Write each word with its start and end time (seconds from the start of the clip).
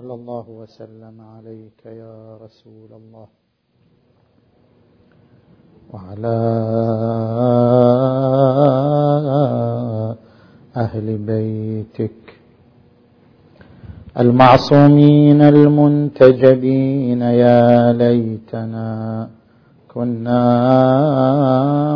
صلى 0.00 0.14
الله 0.14 0.46
وسلم 0.48 1.20
عليك 1.20 1.86
يا 1.86 2.40
رسول 2.40 2.90
الله. 2.92 3.28
وعلى 5.92 6.36
أهل 10.76 11.18
بيتك. 11.18 12.20
المعصومين 14.18 15.40
المنتجبين 15.42 17.22
يا 17.22 17.92
ليتنا 17.92 19.28
كنا 19.94 20.42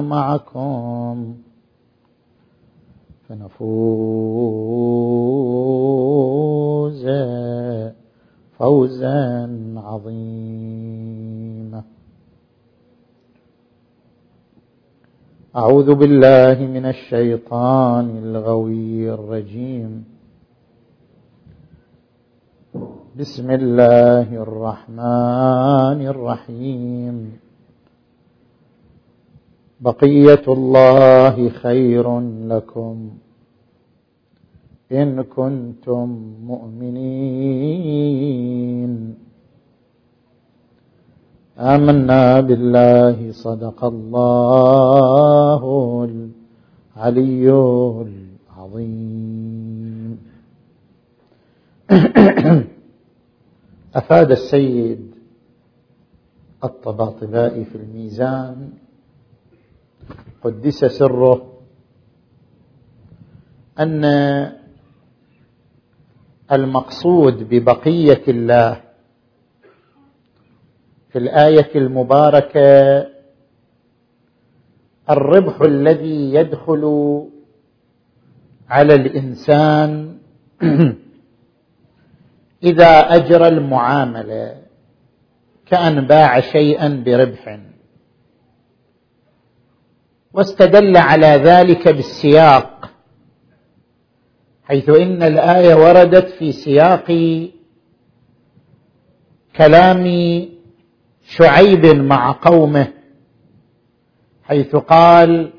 معكم. 0.01 1.35
فنفوز 3.29 3.65
فوزا 8.59 9.49
عظيما. 9.77 10.75
أعوذ 15.57 15.95
بالله 15.95 16.67
من 16.67 16.87
الشيطان 16.87 18.19
الغوي 18.19 19.11
الرجيم. 19.11 20.05
بسم 23.19 23.51
الله 23.51 24.43
الرحمن 24.43 26.07
الرحيم. 26.07 27.44
بقية 29.85 30.45
الله 30.49 31.49
خير 31.49 32.21
لكم 32.49 33.11
إن 34.93 35.23
كنتم 35.23 36.09
مؤمنين. 36.47 37.95
آمنا 41.59 42.41
بالله 42.41 43.33
صدق 43.33 43.85
الله 43.85 45.63
العلي 46.97 47.51
العظيم. 48.57 50.19
أفاد 54.01 54.31
السيد 54.31 55.15
الطباطبائي 56.65 57.65
في 57.65 57.75
الميزان 57.75 58.84
قدس 60.45 60.85
سره 60.85 61.53
أن 63.79 64.05
المقصود 66.53 67.49
ببقية 67.49 68.23
الله 68.29 68.81
في 71.11 71.19
الآية 71.19 71.71
المباركة 71.75 73.07
الربح 75.11 75.61
الذي 75.61 76.35
يدخل 76.35 76.85
على 78.69 78.95
الإنسان 78.95 80.19
إذا 82.63 82.87
أجرى 83.17 83.49
المعاملة 83.49 84.57
كأن 85.67 86.07
باع 86.07 86.41
شيئا 86.41 87.03
بربح 87.07 87.59
واستدل 90.35 90.97
على 90.97 91.27
ذلك 91.27 91.89
بالسياق 91.89 92.91
حيث 94.65 94.89
إن 94.91 95.23
الآية 95.23 95.75
وردت 95.75 96.29
في 96.29 96.53
سياق 96.53 97.07
كلام 99.57 100.05
شعيب 101.27 101.87
مع 101.87 102.37
قومه 102.43 102.87
حيث 104.45 104.77
قال 104.77 105.53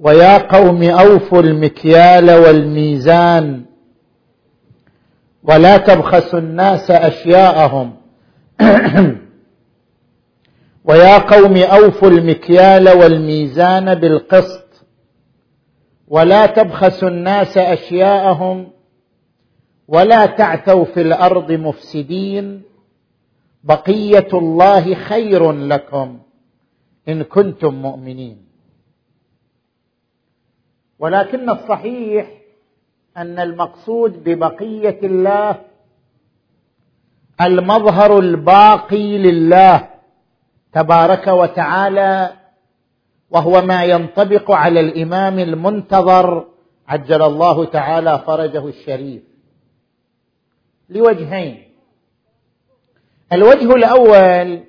ويا 0.00 0.38
قوم 0.38 0.82
أوفوا 0.82 1.40
المكيال 1.40 2.30
والميزان 2.30 3.64
ولا 5.42 5.76
تبخسوا 5.76 6.38
الناس 6.38 6.90
أشياءهم 6.90 7.96
ويا 10.88 11.18
قوم 11.18 11.56
أوفوا 11.56 12.08
المكيال 12.08 12.88
والميزان 12.88 13.94
بالقسط 13.94 14.86
ولا 16.08 16.46
تبخسوا 16.46 17.08
الناس 17.08 17.58
أشياءهم 17.58 18.70
ولا 19.88 20.26
تعثوا 20.26 20.84
في 20.84 21.00
الأرض 21.00 21.52
مفسدين 21.52 22.62
بقية 23.64 24.28
الله 24.32 24.94
خير 24.94 25.52
لكم 25.52 26.18
إن 27.08 27.22
كنتم 27.22 27.74
مؤمنين. 27.74 28.46
ولكن 30.98 31.50
الصحيح 31.50 32.30
أن 33.16 33.38
المقصود 33.38 34.24
ببقية 34.24 34.98
الله 35.02 35.60
المظهر 37.40 38.18
الباقي 38.18 39.18
لله. 39.18 39.95
تبارك 40.76 41.26
وتعالى 41.28 42.32
وهو 43.30 43.62
ما 43.62 43.84
ينطبق 43.84 44.50
على 44.50 44.80
الإمام 44.80 45.38
المنتظر 45.38 46.48
عجل 46.88 47.22
الله 47.22 47.64
تعالى 47.64 48.22
فرجه 48.26 48.68
الشريف. 48.68 49.22
لوجهين. 50.88 51.62
الوجه 53.32 53.74
الأول 53.74 54.64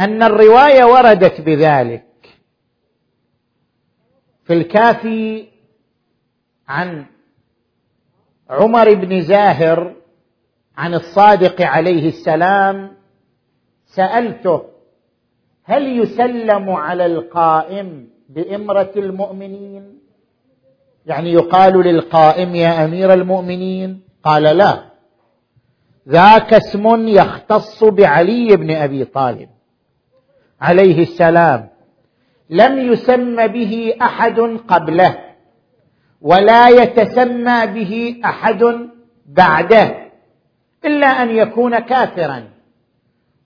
أن 0.00 0.22
الرواية 0.22 0.84
وردت 0.84 1.40
بذلك. 1.40 2.06
في 4.44 4.52
الكافي 4.52 5.48
عن 6.68 7.06
عمر 8.50 8.94
بن 8.94 9.22
زاهر 9.22 9.94
عن 10.76 10.94
الصادق 10.94 11.62
عليه 11.62 12.08
السلام 12.08 12.96
سألته 13.86 14.79
هل 15.70 15.98
يسلم 15.98 16.70
على 16.70 17.06
القائم 17.06 18.08
بإمرة 18.28 18.90
المؤمنين؟ 18.96 19.98
يعني 21.06 21.32
يقال 21.32 21.72
للقائم 21.72 22.54
يا 22.54 22.84
أمير 22.84 23.12
المؤمنين؟ 23.12 24.00
قال 24.24 24.42
لا. 24.42 24.82
ذاك 26.08 26.54
اسم 26.54 27.08
يختص 27.08 27.84
بعلي 27.84 28.56
بن 28.56 28.70
أبي 28.70 29.04
طالب 29.04 29.48
عليه 30.60 31.02
السلام. 31.02 31.68
لم 32.50 32.92
يسم 32.92 33.46
به 33.46 33.94
أحد 34.02 34.40
قبله 34.68 35.18
ولا 36.20 36.68
يتسمى 36.68 37.66
به 37.66 38.20
أحد 38.24 38.88
بعده 39.26 40.10
إلا 40.84 41.06
أن 41.06 41.30
يكون 41.30 41.78
كافرا. 41.78 42.59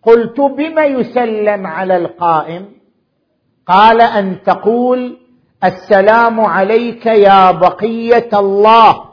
قلت 0.07 0.41
بما 0.41 0.85
يسلم 0.85 1.67
على 1.67 1.97
القائم؟ 1.97 2.67
قال 3.67 4.01
أن 4.01 4.43
تقول 4.43 5.19
السلام 5.65 6.41
عليك 6.41 7.07
يا 7.07 7.51
بقية 7.51 8.29
الله. 8.33 9.05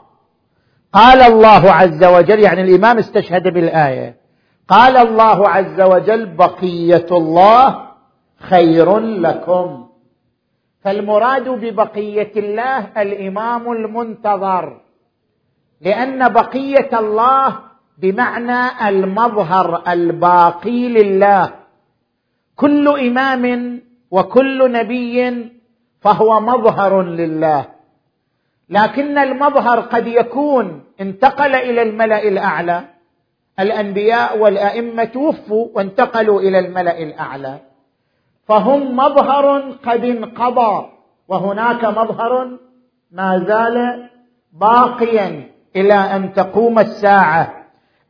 قال 0.92 1.22
الله 1.22 1.72
عز 1.72 2.04
وجل 2.04 2.40
يعني 2.40 2.62
الإمام 2.62 2.98
استشهد 2.98 3.42
بالآية 3.42 4.16
قال 4.68 4.96
الله 4.96 5.48
عز 5.48 5.80
وجل 5.80 6.26
بقية 6.26 7.06
الله 7.10 7.88
خير 8.38 8.98
لكم. 8.98 9.86
فالمراد 10.84 11.48
ببقية 11.48 12.32
الله 12.36 13.02
الإمام 13.02 13.72
المنتظر 13.72 14.80
لأن 15.80 16.28
بقية 16.28 16.98
الله 16.98 17.58
بمعنى 17.98 18.88
المظهر 18.88 19.82
الباقي 19.88 20.88
لله. 20.88 21.50
كل 22.56 22.88
إمام 22.88 23.80
وكل 24.10 24.72
نبي 24.72 25.48
فهو 26.00 26.40
مظهر 26.40 27.02
لله. 27.02 27.64
لكن 28.68 29.18
المظهر 29.18 29.80
قد 29.80 30.06
يكون 30.06 30.84
انتقل 31.00 31.54
إلى 31.54 31.82
الملأ 31.82 32.28
الأعلى. 32.28 32.84
الأنبياء 33.60 34.38
والأئمة 34.38 35.04
توفوا 35.04 35.68
وانتقلوا 35.74 36.40
إلى 36.40 36.58
الملأ 36.58 36.98
الأعلى. 36.98 37.58
فهم 38.48 38.96
مظهر 38.96 39.60
قد 39.86 40.04
انقضى. 40.04 40.88
وهناك 41.28 41.84
مظهر 41.84 42.58
ما 43.12 43.44
زال 43.48 44.08
باقيا 44.52 45.50
إلى 45.76 45.94
أن 45.94 46.32
تقوم 46.32 46.78
الساعة. 46.78 47.61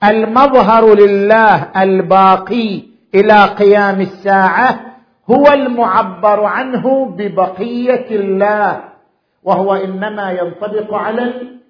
المظهر 0.05 0.95
لله 0.95 1.83
الباقي 1.83 2.83
إلى 3.15 3.45
قيام 3.45 4.01
الساعة 4.01 4.81
هو 5.31 5.53
المعبر 5.53 6.45
عنه 6.45 7.05
ببقية 7.05 8.07
الله 8.11 8.85
وهو 9.43 9.75
إنما 9.75 10.33
ينطبق 10.33 10.95
على 10.95 11.23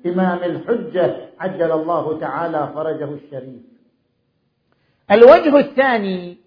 الإمام 0.05 0.39
الحجة 0.39 1.17
عجل 1.41 1.73
الله 1.73 2.19
تعالى 2.19 2.69
فرجه 2.75 3.05
الشريف. 3.05 3.63
الوجه 5.11 5.59
الثاني 5.59 6.39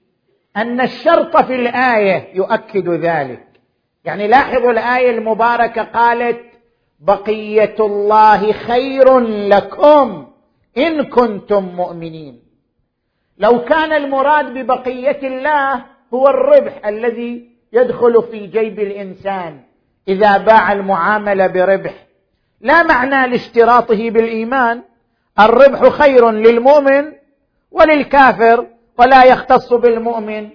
أن 0.57 0.81
الشرط 0.81 1.37
في 1.37 1.55
الآية 1.55 2.35
يؤكد 2.35 2.89
ذلك. 2.89 3.47
يعني 4.05 4.27
لاحظوا 4.27 4.71
الآية 4.71 5.17
المباركة 5.17 5.83
قالت 5.83 6.41
بقية 6.99 7.75
الله 7.79 8.51
خير 8.51 9.19
لكم. 9.19 10.27
إن 10.77 11.03
كنتم 11.03 11.63
مؤمنين. 11.63 12.39
لو 13.37 13.63
كان 13.63 13.93
المراد 13.93 14.53
ببقية 14.53 15.19
الله 15.27 15.85
هو 16.13 16.27
الربح 16.27 16.87
الذي 16.87 17.49
يدخل 17.73 18.23
في 18.31 18.47
جيب 18.47 18.79
الإنسان 18.79 19.59
إذا 20.07 20.37
باع 20.37 20.71
المعامله 20.71 21.47
بربح. 21.47 21.93
لا 22.61 22.83
معنى 22.83 23.31
لاشتراطه 23.31 24.09
بالإيمان. 24.09 24.81
الربح 25.39 25.89
خير 25.89 26.31
للمؤمن 26.31 27.11
وللكافر 27.71 28.67
ولا 28.99 29.23
يختص 29.23 29.73
بالمؤمن. 29.73 30.49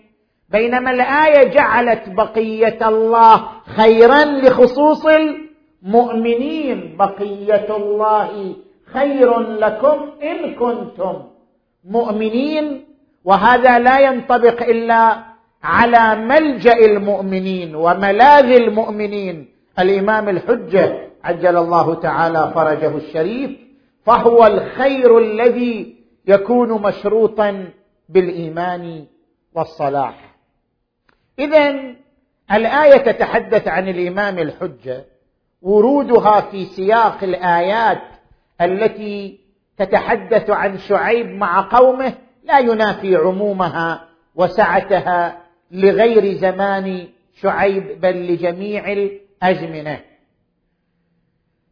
بينما 0.49 0.91
الآية 0.91 1.49
جعلت 1.49 2.09
بقية 2.09 2.89
الله 2.89 3.49
خيرا 3.77 4.25
لخصوص 4.25 5.07
المؤمنين. 5.07 6.97
بقية 6.97 7.77
الله 7.77 8.57
خير 8.93 9.41
لكم 9.41 10.11
إن 10.23 10.55
كنتم 10.55 11.23
مؤمنين 11.85 12.85
وهذا 13.25 13.79
لا 13.79 14.01
ينطبق 14.01 14.63
إلا 14.63 15.25
على 15.63 16.17
ملجأ 16.17 16.77
المؤمنين 16.77 17.75
وملاذ 17.75 18.45
المؤمنين. 18.45 19.49
الإمام 19.79 20.29
الحجة 20.29 21.11
عجل 21.25 21.57
الله 21.57 21.95
تعالى 21.95 22.53
فرجه 22.55 22.97
الشريف 22.97 23.51
فهو 24.07 24.47
الخير 24.47 25.19
الذي 25.19 25.97
يكون 26.27 26.83
مشروطا 26.83 27.69
بالإيمان 28.09 29.05
والصلاح. 29.55 30.35
اذا 31.39 31.95
الآية 32.53 32.97
تتحدث 32.97 33.69
عن 33.69 33.89
الإمام 33.89 34.39
الحجة 34.39 35.05
ورودها 35.63 36.41
في 36.41 36.65
سياق 36.65 37.25
الآيات 37.25 38.03
التي 38.61 39.41
تتحدث 39.79 40.51
عن 40.51 40.79
شعيب 40.79 41.27
مع 41.27 41.69
قومه 41.79 42.13
لا 42.45 42.59
ينافي 42.59 43.17
عمومها 43.17 44.09
وسعتها 44.35 45.39
لغير 45.71 46.35
زمان 46.35 47.07
شعيب 47.41 48.01
بل 48.01 48.33
لجميع 48.33 48.93
الأزمنة. 48.93 50.01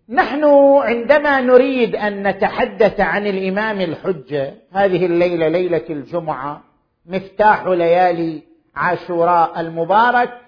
نحن 0.09 0.45
عندما 0.83 1.41
نريد 1.41 1.97
أن 1.97 2.29
نتحدث 2.29 3.01
عن 3.01 3.27
الإمام 3.27 3.81
الحجه 3.81 4.55
هذه 4.73 5.07
الليلة 5.07 5.49
ليلة 5.49 5.85
الجمعة 5.91 6.63
مفتاح 7.07 7.67
ليالي 7.67 8.43
عاشوراء 8.75 9.61
المبارك 9.61 10.41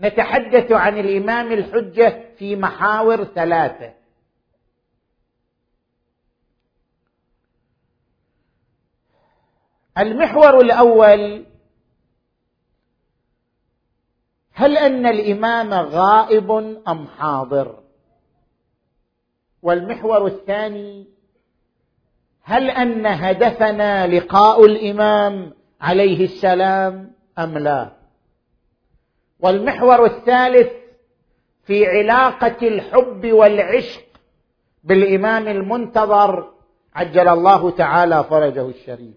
نتحدث 0.00 0.72
عن 0.72 0.98
الإمام 0.98 1.52
الحجة 1.52 2.20
في 2.38 2.56
محاور 2.56 3.24
ثلاثة. 3.24 3.99
المحور 10.00 10.60
الأول 10.60 11.44
هل 14.52 14.78
أن 14.78 15.06
الإمام 15.06 15.72
غائب 15.74 16.50
أم 16.88 17.06
حاضر؟ 17.06 17.80
والمحور 19.62 20.26
الثاني 20.26 21.06
هل 22.42 22.70
أن 22.70 23.06
هدفنا 23.06 24.06
لقاء 24.06 24.64
الإمام 24.64 25.52
عليه 25.80 26.24
السلام 26.24 27.12
أم 27.38 27.58
لا؟ 27.58 27.92
والمحور 29.40 30.04
الثالث 30.06 30.72
في 31.64 31.86
علاقة 31.86 32.68
الحب 32.68 33.32
والعشق 33.32 34.04
بالإمام 34.84 35.48
المنتظر 35.48 36.52
عجل 36.94 37.28
الله 37.28 37.70
تعالى 37.70 38.24
فرجه 38.24 38.68
الشريف. 38.68 39.14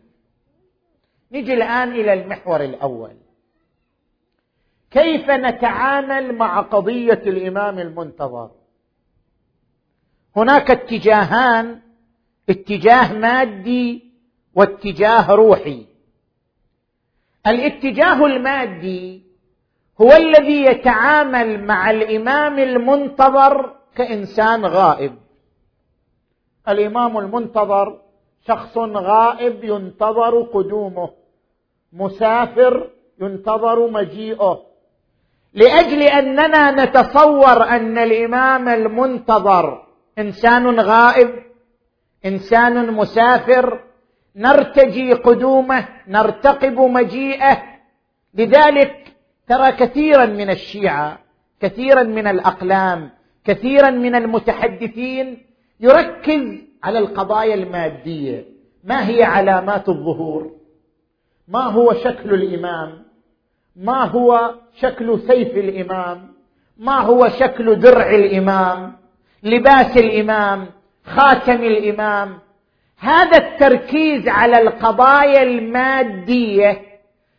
نجي 1.34 1.54
الآن 1.54 1.92
إلى 1.92 2.14
المحور 2.14 2.64
الأول. 2.64 3.16
كيف 4.92 5.30
نتعامل 5.30 6.36
مع 6.36 6.62
قضية 6.62 7.22
الإمام 7.26 7.80
المنتظر؟ 7.80 8.52
هناك 10.36 10.72
اتجاهان 10.72 11.80
اتجاه 12.50 13.14
مادي 13.14 14.12
واتجاه 14.56 15.32
روحي. 15.32 15.86
الاتجاه 17.48 18.26
المادي 18.26 19.24
هو 20.02 20.12
الذي 20.12 20.66
يتعامل 20.66 21.64
مع 21.64 21.92
الإمام 21.92 22.60
المنتظر 22.60 23.76
كإنسان 23.96 24.66
غائب. 24.66 25.16
الإمام 26.68 27.18
المنتظر 27.18 28.02
شخص 28.48 28.78
غائب 28.78 29.64
ينتظر 29.64 30.42
قدومه. 30.42 31.23
مسافر 31.94 32.90
ينتظر 33.22 33.92
مجيئه. 33.92 34.62
لأجل 35.54 36.02
أننا 36.02 36.86
نتصور 36.86 37.64
أن 37.64 37.98
الإمام 37.98 38.70
المنتظر 38.70 39.88
إنسان 40.20 40.80
غائب 40.80 41.30
إنسان 42.26 42.94
مسافر 42.94 43.84
نرتجي 44.36 45.14
قدومه 45.14 45.88
نرتقب 46.08 46.80
مجيئه. 46.80 47.64
لذلك 48.34 49.14
ترى 49.48 49.72
كثيرا 49.72 50.26
من 50.26 50.50
الشيعة 50.50 51.20
كثيرا 51.60 52.04
من 52.04 52.28
الأقلام 52.28 53.10
كثيرا 53.46 53.90
من 53.90 54.16
المتحدثين 54.16 55.46
يركز 55.80 56.62
على 56.84 57.00
القضايا 57.00 57.56
المادية. 57.56 58.46
ما 58.84 59.10
هي 59.10 59.24
علامات 59.24 59.90
الظهور؟ 59.90 60.63
ما 61.48 61.64
هو 61.64 61.94
شكل 61.94 62.34
الإمام؟ 62.34 63.04
ما 63.76 64.06
هو 64.06 64.56
شكل 64.82 65.20
سيف 65.28 65.58
الإمام؟ 65.58 66.34
ما 66.78 67.00
هو 67.00 67.30
شكل 67.30 67.80
درع 67.80 68.10
الإمام؟ 68.10 68.96
لباس 69.44 69.98
الإمام؟ 69.98 70.66
خاتم 71.06 71.64
الإمام؟ 71.64 72.40
هذا 73.00 73.38
التركيز 73.38 74.28
على 74.28 74.62
القضايا 74.62 75.44
المادية 75.44 76.82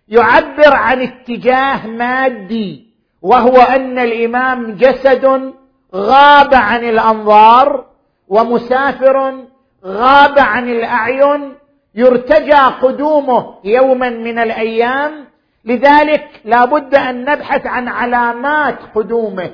يعبر 0.09 0.75
عن 0.75 1.03
اتجاه 1.03 1.87
مادي 1.87 2.87
وهو 3.23 3.57
أن 3.57 3.99
الإمام 3.99 4.73
جسد 4.73 5.55
غاب 5.95 6.55
عن 6.55 6.85
الأنظار 6.85 7.87
ومسافر 8.29 9.45
غاب 9.85 10.39
عن 10.39 10.69
الأعين 10.69 11.55
يرتجى 11.95 12.63
قدومه 12.83 13.55
يوما 13.65 14.11
من 14.11 14.39
الأيام. 14.39 15.25
لذلك 15.65 16.41
لا 16.45 16.65
بد 16.65 16.95
أن 16.95 17.25
نبحث 17.25 17.67
عن 17.67 17.89
علامات 17.89 18.79
قدومه 18.95 19.53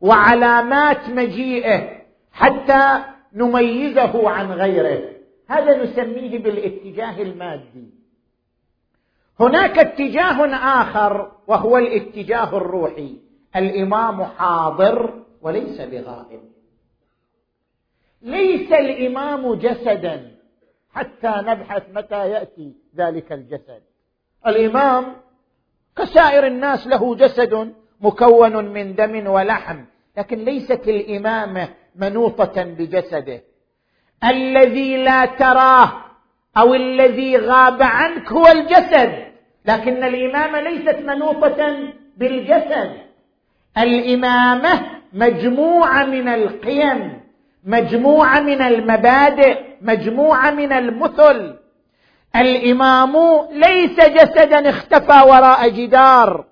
وعلامات 0.00 1.08
مجيئه 1.08 1.88
حتى 2.32 3.04
نميزه 3.34 4.30
عن 4.30 4.52
غيره. 4.52 5.10
هذا 5.48 5.82
نسميه 5.82 6.38
بالاتجاه 6.38 7.22
المادي. 7.22 7.94
هناك 9.40 9.78
اتجاه 9.78 10.46
آخر 10.54 11.32
وهو 11.46 11.78
الاتجاه 11.78 12.56
الروحي. 12.56 13.16
الإمام 13.56 14.24
حاضر 14.24 15.22
وليس 15.42 15.80
بغائب. 15.80 16.40
ليس 18.22 18.72
الإمام 18.72 19.54
جسدا. 19.54 20.33
حتى 20.94 21.32
نبحث 21.36 21.82
متى 21.94 22.30
يأتي 22.30 22.72
ذلك 22.96 23.32
الجسد. 23.32 23.82
الإمام 24.46 25.16
كسائر 25.96 26.46
الناس 26.46 26.86
له 26.86 27.14
جسد 27.14 27.74
مكون 28.00 28.64
من 28.64 28.94
دم 28.94 29.26
ولحم 29.26 29.84
لكن 30.16 30.38
ليست 30.44 30.88
الإمامة 30.88 31.68
منوطة 31.96 32.62
بجسده. 32.62 33.42
الذي 34.24 35.04
لا 35.04 35.24
تراه 35.24 35.92
أو 36.56 36.74
الذي 36.74 37.36
غاب 37.36 37.82
عنك 37.82 38.32
هو 38.32 38.46
الجسد 38.46 39.24
لكن 39.66 40.04
الإمامة 40.04 40.60
ليست 40.60 40.98
منوطة 40.98 41.78
بالجسد. 42.16 42.92
الإمامة 43.78 44.80
مجموعة 45.12 46.04
من 46.04 46.28
القيم 46.28 47.20
مجموعة 47.64 48.40
من 48.40 48.62
المبادئ. 48.62 49.73
مجموعة 49.84 50.50
من 50.50 50.72
المثل. 50.72 51.56
الإمام 52.36 53.16
ليس 53.50 54.00
جسدا 54.00 54.70
اختفى 54.70 55.28
وراء 55.28 55.68
جدار 55.68 56.44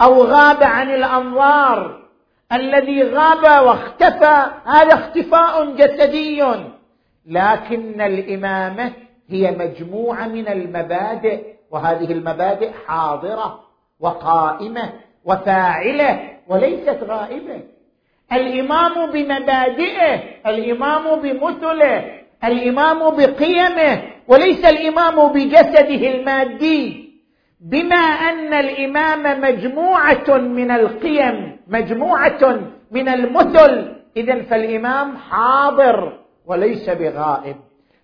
أو 0.00 0.22
غاب 0.22 0.62
عن 0.62 0.94
الأنظار. 0.94 2.04
الذي 2.52 3.02
غاب 3.02 3.66
واختفى 3.66 4.44
هذا 4.66 4.94
اختفاء 4.94 5.74
جسدي. 5.74 6.44
لكن 7.26 8.00
الإمامة 8.00 8.92
هي 9.28 9.50
مجموعة 9.50 10.28
من 10.28 10.48
المبادئ 10.48 11.44
وهذه 11.70 12.12
المبادئ 12.12 12.70
حاضرة 12.86 13.60
وقائمة 14.00 14.92
وفاعلة 15.24 16.30
وليست 16.48 16.98
غائبة. 17.02 17.60
الإمام 18.32 19.10
بمبادئه 19.10 20.20
الإمام 20.46 21.20
بمثله 21.20 22.23
الإمام 22.44 23.16
بقيمه 23.16 24.02
وليس 24.28 24.64
الإمام 24.64 25.32
بجسده 25.32 26.10
المادي 26.10 27.04
بما 27.60 27.96
أن 27.96 28.54
الإمام 28.54 29.40
مجموعة 29.40 30.38
من 30.38 30.70
القيم 30.70 31.56
مجموعة 31.68 32.60
من 32.90 33.08
المثل. 33.08 33.94
اذا 34.16 34.42
فالإمام 34.42 35.16
حاضر 35.16 36.18
وليس 36.46 36.90
بغائب 36.90 37.56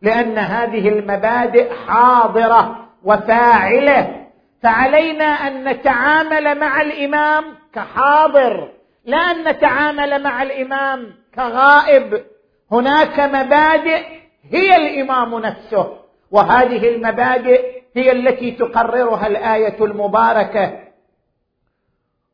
لأن 0.02 0.38
هذه 0.38 0.88
المبادئ 0.88 1.70
حاضرة 1.86 2.88
وفاعلة. 3.04 4.26
فعلينا 4.62 5.24
أن 5.24 5.68
نتعامل 5.68 6.58
مع 6.58 6.80
الإمام 6.82 7.44
كحاضر 7.74 8.68
لا 9.04 9.16
أن 9.16 9.48
نتعامل 9.48 10.22
مع 10.22 10.42
الإمام 10.42 11.14
كغائب. 11.34 12.24
هناك 12.72 13.20
مبادئ 13.20 14.19
هي 14.50 14.76
الإمام 14.76 15.38
نفسه. 15.38 15.96
وهذه 16.30 16.88
المبادئ 16.88 17.82
هي 17.94 18.12
التي 18.12 18.50
تقررها 18.50 19.26
الآية 19.26 19.84
المباركة. 19.84 20.80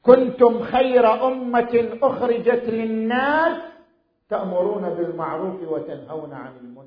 كنتم 0.02 0.62
خير 0.62 1.26
أمة 1.28 1.88
أخرجت 2.02 2.64
للناس 2.68 3.56
تأمرون 4.30 4.82
بالمعروف 4.82 5.54
وتنهون 5.68 6.32
عن 6.32 6.52
المنكر. 6.61 6.87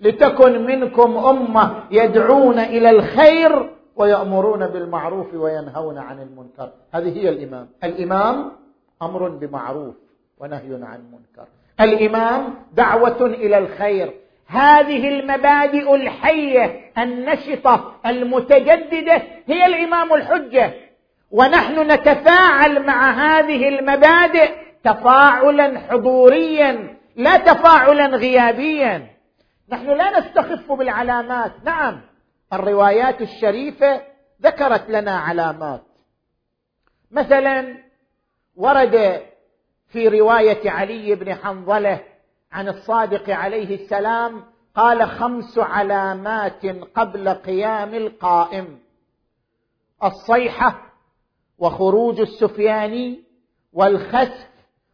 لتكن 0.00 0.66
منكم 0.66 1.16
أمة 1.16 1.84
يدعون 1.90 2.58
إلى 2.58 2.90
الخير 2.90 3.70
ويأمرون 3.96 4.66
بالمعروف 4.66 5.34
وينهون 5.34 5.98
عن 5.98 6.22
المنكر. 6.22 6.70
هذه 6.92 7.18
هي 7.18 7.28
الإمام. 7.28 7.68
الإمام 7.84 8.52
أمر 9.02 9.28
بمعروف 9.28 9.94
ونهي 10.38 10.74
عن 10.82 11.00
منكر 11.12 11.48
الإمام 11.80 12.54
دعوة 12.72 13.26
إلى 13.26 13.58
الخير. 13.58 14.23
هذه 14.46 15.08
المبادئ 15.08 15.94
الحية 15.94 16.92
النشطة 16.98 18.00
المتجددة 18.06 19.22
هي 19.46 19.66
الإمام 19.66 20.14
الحجة. 20.14 20.74
ونحن 21.30 21.92
نتفاعل 21.92 22.86
مع 22.86 23.10
هذه 23.10 23.68
المبادئ 23.68 24.50
تفاعلا 24.84 25.80
حضوريا 25.80 26.96
لا 27.16 27.36
تفاعلا 27.36 28.06
غيابيا. 28.06 29.06
نحن 29.68 29.86
لا 29.86 30.18
نستخف 30.18 30.72
بالعلامات. 30.72 31.52
نعم 31.64 32.00
الروايات 32.52 33.20
الشريفة 33.20 34.02
ذكرت 34.42 34.90
لنا 34.90 35.18
علامات. 35.18 35.82
مثلا 37.10 37.76
ورد 38.56 39.22
في 39.88 40.08
رواية 40.08 40.70
علي 40.70 41.14
بن 41.14 41.34
حنظلة 41.34 42.00
عن 42.54 42.68
الصادق 42.68 43.30
عليه 43.30 43.84
السلام 43.84 44.42
قال 44.74 45.08
خمس 45.08 45.58
علامات 45.58 46.66
قبل 46.94 47.28
قيام 47.28 47.94
القائم. 47.94 48.78
الصيحة 50.04 50.92
وخروج 51.58 52.20
السفياني 52.20 53.22
والخسف 53.72 54.48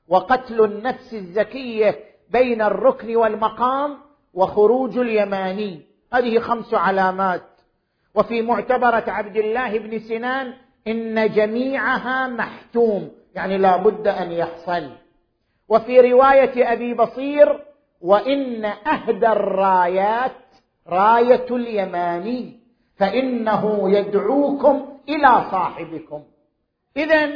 وقتل 0.09 0.65
النفس 0.65 1.15
الزكية 1.15 1.99
بين 2.31 2.63
الركن 2.63 3.17
والمقام 3.17 3.99
وخروج 4.35 4.99
اليماني. 4.99 5.87
هذه 6.13 6.39
خمس 6.39 6.75
علامات. 6.75 7.43
وفي 8.15 8.43
معتبرة 8.43 9.05
عبد 9.07 9.37
الله 9.37 9.79
بن 9.79 9.99
سنان 9.99 10.55
إن 10.89 11.33
جميعها 11.33 12.27
محتوم 12.27 13.11
يعني 13.35 13.59
لا 13.59 13.77
بد 13.77 14.09
أن 14.09 14.33
يحصل. 14.33 14.91
وفي 15.71 16.13
رواية 16.13 16.73
أبي 16.73 16.95
بصير 16.95 17.61
وإن 18.01 18.65
أهدى 18.65 19.29
الرايات 19.29 20.33
راية 20.89 21.47
اليماني 21.51 22.61
فإنه 22.97 23.91
يدعوكم 23.91 24.99
إلى 25.09 25.45
صاحبكم. 25.51 26.23
اذا 26.97 27.31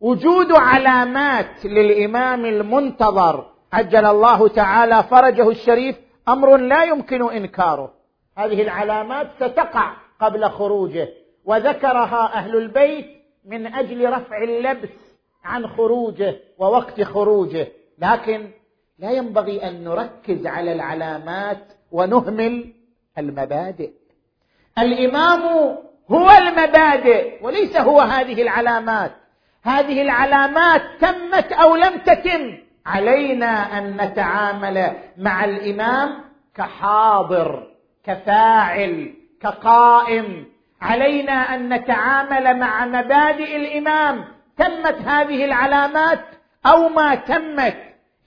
وجود 0.00 0.52
علامات 0.52 1.64
للإمام 1.64 2.44
المنتظر 2.44 3.46
عجل 3.72 4.04
الله 4.06 4.48
تعالى 4.48 5.02
فرجه 5.02 5.48
الشريف 5.48 5.96
أمر 6.28 6.56
لا 6.56 6.84
يمكن 6.84 7.30
إنكاره. 7.30 7.92
هذه 8.38 8.62
العلامات 8.62 9.26
ستقع 9.36 9.92
قبل 10.20 10.48
خروجه 10.50 11.08
وذكرها 11.44 12.34
أهل 12.34 12.56
البيت 12.56 13.06
من 13.44 13.66
أجل 13.66 14.10
رفع 14.12 14.42
اللبس 14.42 15.03
عن 15.44 15.66
خروجه 15.66 16.36
ووقت 16.58 17.02
خروجه. 17.02 17.68
لكن 17.98 18.50
لا 18.98 19.10
ينبغي 19.10 19.68
أن 19.68 19.84
نركز 19.84 20.46
على 20.46 20.72
العلامات 20.72 21.72
ونهمل 21.92 22.72
المبادئ. 23.18 23.90
الإمام 24.78 25.42
هو 26.10 26.30
المبادئ 26.30 27.44
وليس 27.44 27.76
هو 27.76 28.00
هذه 28.00 28.42
العلامات. 28.42 29.12
هذه 29.62 30.02
العلامات 30.02 30.82
تمت 31.00 31.52
أو 31.52 31.76
لم 31.76 31.98
تتم. 31.98 32.58
علينا 32.86 33.78
أن 33.78 33.96
نتعامل 33.96 34.96
مع 35.18 35.44
الإمام 35.44 36.24
كحاضر 36.54 37.70
كفاعل 38.04 39.14
كقائم. 39.40 40.46
علينا 40.80 41.54
أن 41.54 41.74
نتعامل 41.74 42.58
مع 42.58 42.86
مبادئ 42.86 43.56
الإمام 43.56 44.33
تمت 44.56 44.96
هذه 45.06 45.44
العلامات 45.44 46.20
أو 46.66 46.88
ما 46.88 47.14
تمت. 47.14 47.76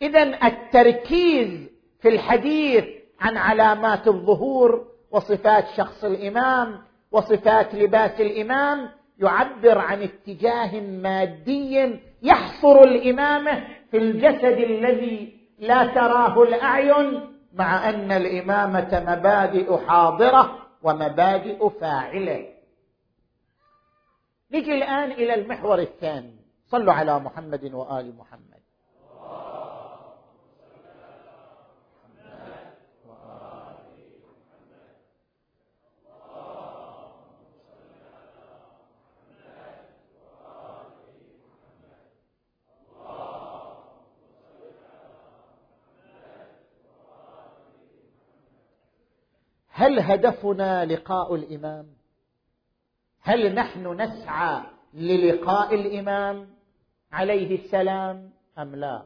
اذا 0.02 0.24
التركيز 0.48 1.70
في 2.02 2.10
الحديث 2.10 2.86
عن 3.22 3.38
علامات 3.38 4.08
الظهور 4.08 4.86
وصفات 5.12 5.66
شخص 5.78 6.04
الإمام 6.04 6.82
وصفات 7.12 7.76
لباس 7.76 8.22
الإمام 8.22 8.90
يعبر 9.20 9.78
عن 9.78 10.02
اتجاه 10.02 10.82
مادي 10.82 12.00
يحصر 12.24 12.82
الامامه 12.82 13.64
في 13.92 13.98
الجسد 13.98 14.58
الذي 14.58 15.38
لا 15.60 15.86
تراه 15.86 16.44
الأعين 16.44 17.22
مع 17.54 17.90
أن 17.90 18.12
الإمامة 18.12 19.06
مبادئ 19.08 19.78
حاضرة 19.88 20.58
ومبادئ 20.84 21.70
فاعلة. 21.82 22.46
نجي 24.52 24.72
الآن 24.72 25.12
إلى 25.12 25.34
المحور 25.34 25.80
الثاني. 25.80 26.38
صلوا 26.68 26.94
على 26.94 27.20
محمد 27.20 27.74
وآل 27.74 28.16
محمد. 28.18 28.58
هل 49.70 50.00
هدفنا 50.00 50.86
لقاء 50.86 51.36
الإمام؟ 51.36 51.97
هل 53.28 53.54
نحن 53.54 54.02
نسعى 54.02 54.62
للقاء 54.94 55.76
الإمام 55.76 56.50
عليه 57.12 57.56
السلام 57.56 58.32
أم 58.58 58.76
لا؟ 58.76 59.06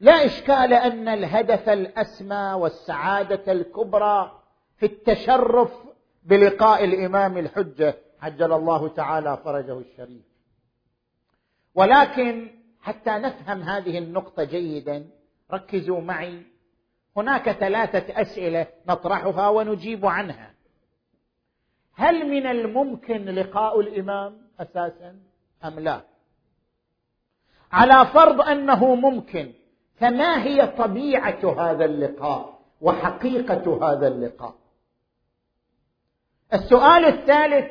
لا 0.00 0.24
إشكال 0.24 0.72
أن 0.72 1.08
الهدف 1.08 1.68
الأسمى 1.68 2.52
والسعادة 2.56 3.52
الكبرى 3.52 4.42
في 4.76 4.86
التشرف 4.86 5.72
بلقاء 6.22 6.84
الإمام 6.84 7.38
الحجة 7.38 7.94
عجل 8.20 8.52
الله 8.52 8.88
تعالى 8.88 9.40
فرجه 9.44 9.78
الشريف. 9.78 10.24
ولكن 11.74 12.50
حتى 12.80 13.10
نفهم 13.10 13.62
هذه 13.62 13.98
النقطة 13.98 14.44
جيدا 14.44 15.06
ركزوا 15.52 16.00
معي. 16.00 16.42
هناك 17.16 17.50
ثلاثة 17.50 18.20
أسئلة 18.20 18.66
نطرحها 18.88 19.48
ونجيب 19.48 20.06
عنها. 20.06 20.57
هل 21.98 22.28
من 22.28 22.46
الممكن 22.46 23.24
لقاء 23.24 23.80
الإمام 23.80 24.38
أساسا 24.60 25.16
أم 25.64 25.80
لا؟ 25.80 26.00
على 27.72 28.06
فرض 28.06 28.40
أنه 28.40 28.94
ممكن 28.94 29.52
فما 30.00 30.42
هي 30.42 30.66
طبيعة 30.66 31.54
هذا 31.58 31.84
اللقاء 31.84 32.58
وحقيقة 32.80 33.92
هذا 33.92 34.08
اللقاء؟ 34.08 34.54
السؤال 36.54 37.04
الثالث 37.04 37.70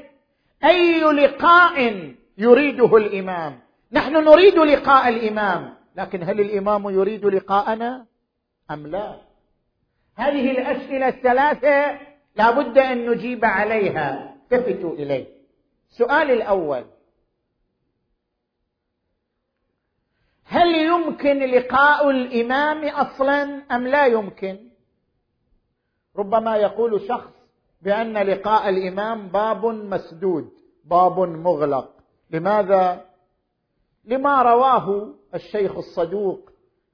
أي 0.64 1.02
لقاء 1.02 2.06
يريده 2.38 2.98
الإمام؟ 2.98 3.60
نحن 3.92 4.14
نريد 4.14 4.56
لقاء 4.56 5.10
الإمام 5.10 5.74
لكن 5.96 6.24
هل 6.24 6.40
الإمام 6.40 6.90
يريد 6.90 7.26
لقاءنا 7.26 8.06
أم 8.72 8.88
لا؟ 8.88 9.16
هذه 10.16 10.52
الأسئلة 10.52 11.08
الثلاثة 11.08 12.08
لا 12.38 12.52
بد 12.52 12.78
أن 12.78 13.10
نجيب 13.10 13.46
عليها. 13.46 14.36
التفتوا 14.52 14.94
إليه. 14.94 15.26
السؤال 15.90 16.32
الأول. 16.32 16.86
هل 20.46 20.76
يمكن 20.76 21.40
لقاء 21.40 22.10
الإمام 22.10 22.86
أصلا 22.88 23.42
أم 23.72 23.88
لا 23.88 24.06
يمكن؟ 24.06 24.70
ربما 26.16 26.58
يقول 26.58 27.08
شخص 27.08 27.34
بأن 27.82 28.18
لقاء 28.18 28.70
الإمام 28.70 29.28
باب 29.28 29.66
مسدود 29.66 30.52
باب 30.86 31.20
مغلق. 31.20 31.94
لماذا؟ 32.30 33.06
لما 34.06 34.42
رواه 34.42 35.14
الشيخ 35.36 35.78
الصدوق 35.78 36.50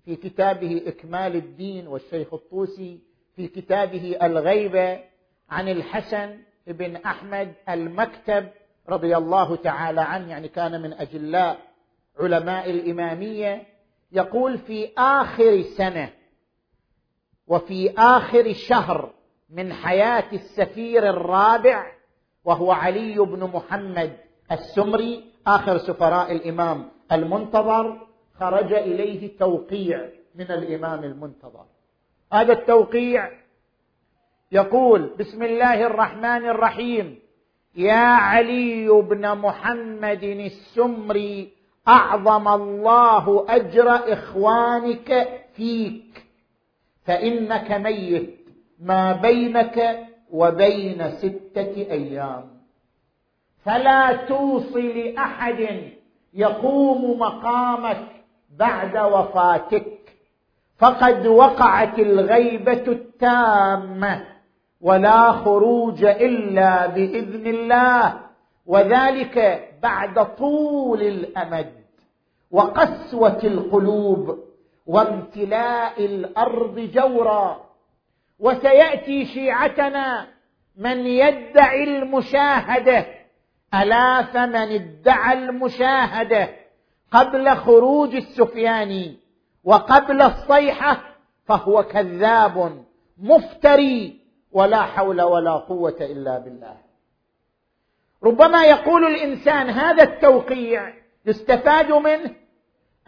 في 0.05 0.15
كتابه 0.15 0.83
إكمال 0.87 1.35
الدين 1.35 1.87
والشيخ 1.87 2.33
الطوسي 2.33 2.99
في 3.35 3.47
كتابه 3.47 4.17
الغيبة 4.23 5.12
عن 5.53 5.69
الحسن 5.69 6.39
بن 6.67 6.95
أحمد 6.95 7.53
المكتب 7.69 8.49
رضي 8.89 9.17
الله 9.17 9.55
تعالى 9.55 10.01
عنه 10.01 10.29
يعني 10.29 10.47
كان 10.47 10.81
من 10.81 10.93
أجلاء 10.93 11.57
علماء 12.19 12.69
الإمامية 12.69 13.63
يقول 14.11 14.57
في 14.57 14.89
آخر 14.97 15.61
سنة 15.61 16.09
وفي 17.47 17.93
آخر 17.97 18.53
شهر 18.53 19.13
من 19.49 19.73
حياة 19.73 20.25
السفير 20.33 21.09
الرابع 21.09 21.91
وهو 22.45 22.71
علي 22.71 23.19
بن 23.19 23.43
محمد 23.53 24.17
السمري 24.51 25.31
آخر 25.47 25.77
سفراء 25.77 26.31
الإمام 26.31 26.91
المنتظر 27.11 28.07
خرج 28.39 28.73
إليه 28.73 29.37
توقيع 29.37 30.09
من 30.35 30.51
الإمام 30.51 31.03
المنتظر. 31.03 31.65
هذا 32.33 32.53
التوقيع 32.53 33.42
يقول 34.53 35.09
بسم 35.19 35.43
الله 35.43 35.85
الرحمن 35.85 36.45
الرحيم. 36.49 37.19
يا 37.75 38.05
علي 38.29 38.89
بن 38.89 39.37
محمد 39.37 40.23
السمري 40.23 41.51
أعظم 41.87 42.47
الله 42.47 43.45
أجر 43.49 44.13
إخوانك 44.13 45.27
فيك. 45.55 46.25
فإنك 47.05 47.71
ميت 47.71 48.39
ما 48.79 49.13
بينك 49.13 50.07
وبين 50.31 51.11
ستة 51.11 51.73
أيام. 51.91 52.43
فلا 53.65 54.13
توصي 54.13 55.11
لأحد 55.11 55.91
يقوم 56.33 57.19
مقامك 57.19 58.07
بعد 58.57 58.97
وفاتك. 58.97 59.99
فقد 60.79 61.27
وقعت 61.27 61.99
الغيبة 61.99 62.83
التامة. 62.87 64.32
ولا 64.83 65.31
خروج 65.31 66.03
إلا 66.03 66.87
بإذن 66.87 67.47
الله. 67.47 68.19
وذلك 68.65 69.69
بعد 69.83 70.35
طول 70.35 71.01
الأمد 71.01 71.73
وقسوة 72.51 73.39
القلوب 73.43 74.39
وامتلاء 74.85 76.05
الأرض 76.05 76.79
جورا. 76.79 77.61
وسيأتي 78.39 79.25
شيعتنا 79.25 80.27
من 80.77 81.07
يدعي 81.07 81.83
المشاهدة 81.83 83.05
ألا 83.73 84.23
فمن 84.23 84.55
ادعى 84.55 85.33
المشاهدة 85.33 86.49
قبل 87.11 87.49
خروج 87.49 88.15
السفياني 88.15 89.17
وقبل 89.63 90.21
الصيحة 90.21 90.99
فهو 91.45 91.83
كذاب 91.83 92.85
مفتري. 93.17 94.22
ولا 94.53 94.81
حول 94.81 95.21
ولا 95.21 95.51
قوة 95.51 95.97
إلا 96.01 96.37
بالله. 96.37 96.77
ربما 98.23 98.65
يقول 98.65 99.05
الإنسان 99.05 99.69
هذا 99.69 100.03
التوقيع 100.03 100.93
يستفاد 101.25 101.91
منه 101.91 102.35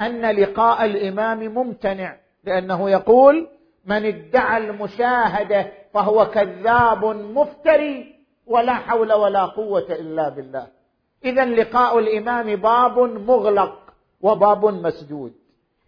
أن 0.01 0.25
لقاء 0.25 0.85
الإمام 0.85 1.39
ممتنع 1.39 2.17
لأنه 2.43 2.89
يقول 2.89 3.47
من 3.85 4.05
ادعى 4.05 4.57
المشاهدة 4.57 5.71
فهو 5.93 6.25
كذاب 6.25 7.05
مفتري 7.05 8.15
ولا 8.47 8.73
حول 8.73 9.13
ولا 9.13 9.45
قوة 9.45 9.87
إلا 9.89 10.29
بالله. 10.29 10.67
إذا 11.25 11.45
لقاء 11.45 11.99
الإمام 11.99 12.55
باب 12.55 12.99
مغلق 12.99 13.93
وباب 14.21 14.65
مسدود. 14.65 15.33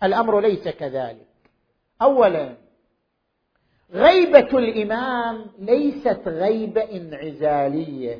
الأمر 0.03 0.39
ليس 0.39 0.67
كذلك. 0.67 1.27
اولا 2.01 2.53
غيبة 3.93 4.57
الإمام 4.57 5.45
ليست 5.59 6.21
غيبة 6.27 6.81
انعزالية 6.81 8.19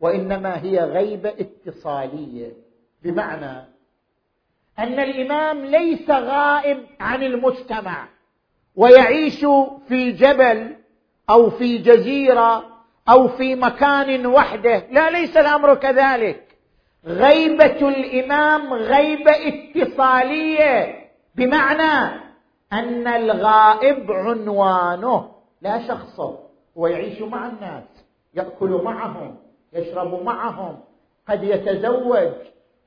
وإنما 0.00 0.62
هي 0.62 0.78
غيبة 0.78 1.28
اتصالية. 1.28 2.52
بمعنى 3.02 3.68
أن 4.78 5.00
الإمام 5.00 5.64
ليس 5.64 6.10
غائب 6.10 6.78
عن 7.00 7.22
المجتمع 7.22 8.08
ويعيش 8.76 9.46
في 9.88 10.12
جبل 10.12 10.76
أو 11.30 11.50
في 11.50 11.78
جزيرة 11.78 12.64
أو 13.08 13.28
في 13.28 13.54
مكان 13.54 14.26
وحده. 14.26 14.86
لا 14.90 15.10
ليس 15.10 15.36
الأمر 15.36 15.74
كذلك. 15.74 16.42
غيبة 17.06 17.88
الإمام 17.88 18.72
غيبة 18.72 19.32
اتصالية. 19.32 21.06
بمعنى 21.34 22.25
أن 22.72 23.06
الغائب 23.06 24.12
عنوانه 24.12 25.30
لا 25.62 25.88
شخصه 25.88 26.38
هو 26.78 26.86
يعيش 26.86 27.22
مع 27.22 27.46
الناس 27.46 27.84
يأكل 28.34 28.80
معهم 28.84 29.36
يشرب 29.72 30.22
معهم 30.22 30.80
قد 31.28 31.44
يتزوج 31.44 32.32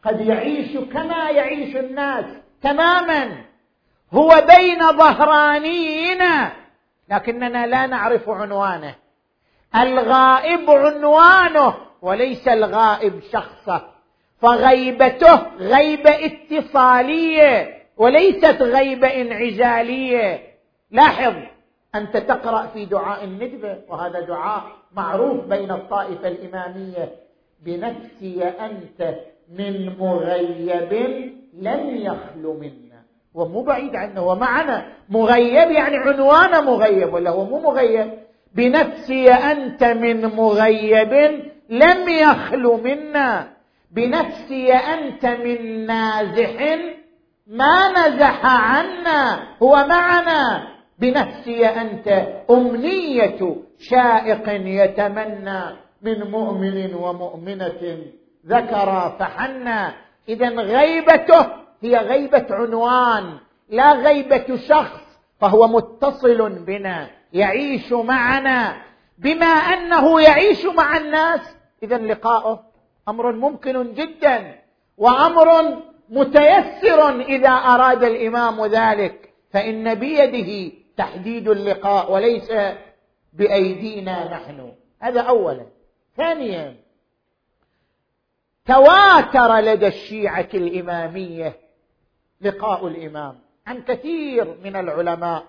قد 0.03 0.21
يعيش 0.21 0.77
كما 0.77 1.29
يعيش 1.29 1.75
الناس 1.75 2.25
تماما. 2.61 3.43
هو 4.13 4.43
بين 4.57 4.79
ظهرانينا 4.79 6.51
لكننا 7.09 7.67
لا 7.67 7.85
نعرف 7.87 8.29
عنوانه. 8.29 8.95
الغائب 9.75 10.71
عنوانه 10.71 11.73
وليس 12.01 12.47
الغائب 12.47 13.19
شخصه 13.31 13.81
فغيبته 14.41 15.35
غيبة 15.57 16.25
اتصالية. 16.25 17.78
وليست 17.99 18.61
غيبه 18.61 19.07
انعزاليه 19.07 20.39
لاحظ 20.91 21.33
أنت 21.95 22.17
تقرأ 22.17 22.67
في 22.67 22.85
دعاء 22.85 23.23
الندبه 23.23 23.77
وهذا 23.89 24.19
دعاء 24.19 24.63
معروف 24.93 25.45
بين 25.45 25.71
الطائفة 25.71 26.27
الإمامية. 26.27 27.11
بنفسي 27.65 28.43
أنت 28.43 29.15
من 29.57 29.97
مغيب 29.99 30.93
لم 31.53 31.95
يخل 31.95 32.57
منا. 32.61 32.99
ومو 33.33 33.61
بعيد 33.61 33.95
عنه 33.95 34.27
ومعنا 34.27 34.85
مغيب 35.09 35.71
يعني 35.71 35.97
عنوان 35.97 36.65
مغيب 36.65 37.13
ولا 37.13 37.29
هو 37.29 37.45
مو 37.45 37.59
مغيب؟ 37.59 38.11
بنفسي 38.55 39.31
أنت 39.31 39.83
من 39.83 40.25
مغيب 40.25 41.13
لم 41.69 42.09
يخل 42.09 42.79
منا. 42.83 43.47
بنفسي 43.91 44.73
أنت 44.73 45.25
من 45.25 45.85
نازح 45.85 46.77
ما 47.49 47.91
نزح 47.91 48.45
عنا 48.45 49.39
هو 49.63 49.85
معنا. 49.89 50.67
بنفسي 50.99 51.65
أنت 51.65 52.07
أمنية 52.49 53.55
شائق 53.79 54.49
يتمنى 54.49 55.61
من 56.01 56.31
مؤمن 56.31 56.93
ومؤمنة 56.95 57.97
ذكر 58.45 59.15
فحنا. 59.19 59.93
اذا 60.29 60.49
غيبته 60.49 61.47
هي 61.81 61.97
غيبة 61.97 62.45
عنوان 62.51 63.37
لا 63.69 63.93
غيبة 63.93 64.55
شخص 64.55 65.01
فهو 65.41 65.67
متصل 65.67 66.49
بنا 66.49 67.07
يعيش 67.33 67.91
معنا. 67.91 68.75
بما 69.17 69.45
أنه 69.45 70.21
يعيش 70.21 70.65
مع 70.65 70.97
الناس 70.97 71.55
اذا 71.83 71.97
لقاؤه 71.97 72.63
أمر 73.09 73.31
ممكن 73.31 73.93
جدا 73.93 74.55
وأمر 74.97 75.77
متيسر 76.09 77.21
إذا 77.21 77.49
أراد 77.49 78.03
الإمام 78.03 78.65
ذلك 78.65 79.33
فإن 79.51 79.95
بيده 79.95 80.71
تحديد 80.97 81.49
اللقاء 81.49 82.11
وليس 82.11 82.51
بأيدينا 83.33 84.33
نحن. 84.33 84.73
هذا 84.99 85.21
اولا. 85.21 85.65
ثانيا 86.17 86.75
تواتر 88.65 89.59
لدى 89.59 89.87
الشيعة 89.87 90.49
الإمامية 90.53 91.55
لقاء 92.41 92.87
الإمام 92.87 93.39
عن 93.67 93.81
كثير 93.81 94.57
من 94.63 94.75
العلماء 94.75 95.45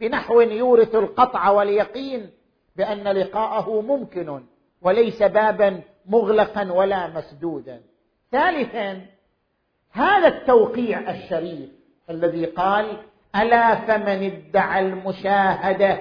بنحو 0.00 0.40
يورث 0.40 0.94
القطع 0.94 1.50
واليقين 1.50 2.30
بأن 2.76 3.08
لقاءه 3.08 3.80
ممكن 3.80 4.42
وليس 4.82 5.22
بابا 5.22 5.80
مغلقا 6.06 6.72
ولا 6.72 7.06
مسدودا. 7.06 7.82
ثالثا 8.32 9.13
هذا 9.94 10.28
التوقيع 10.28 11.10
الشريف 11.10 11.70
الذي 12.10 12.46
قال 12.46 12.86
ألا 13.36 13.74
فمن 13.74 14.32
ادعى 14.32 14.80
المشاهدة 14.80 15.98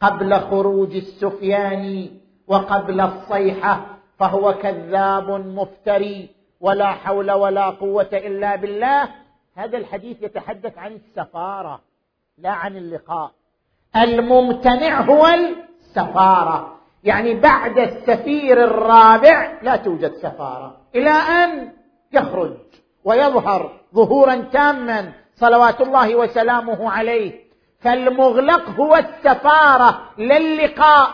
قبل 0.00 0.34
خروج 0.34 0.96
السفيان 0.96 2.10
وقبل 2.46 3.00
الصيحة 3.00 3.86
فهو 4.18 4.54
كذاب 4.54 5.30
مفتري 5.30 6.28
ولا 6.60 6.92
حول 6.92 7.30
ولا 7.30 7.70
قوة 7.70 8.08
إلا 8.12 8.56
بالله؟ 8.56 9.08
هذا 9.54 9.78
الحديث 9.78 10.22
يتحدث 10.22 10.78
عن 10.78 10.92
السفارة 10.92 11.80
لا 12.38 12.50
عن 12.50 12.76
اللقاء. 12.76 13.30
الممتنع 13.96 15.00
هو 15.00 15.26
السفارة. 15.26 16.78
يعني 17.04 17.34
بعد 17.34 17.78
السفير 17.78 18.64
الرابع 18.64 19.58
لا 19.62 19.76
توجد 19.76 20.12
سفارة. 20.12 20.76
إلى 20.94 21.10
أن 21.10 21.72
يخرج. 22.12 22.71
ويظهر 23.04 23.80
ظهورا 23.94 24.36
تاما 24.36 25.12
صلوات 25.34 25.80
الله 25.80 26.16
وسلامه 26.16 26.90
عليه. 26.90 27.42
فالمغلق 27.80 28.70
هو 28.70 28.96
السفارة 28.96 30.00
لا 30.18 30.36
اللقاء 30.36 31.08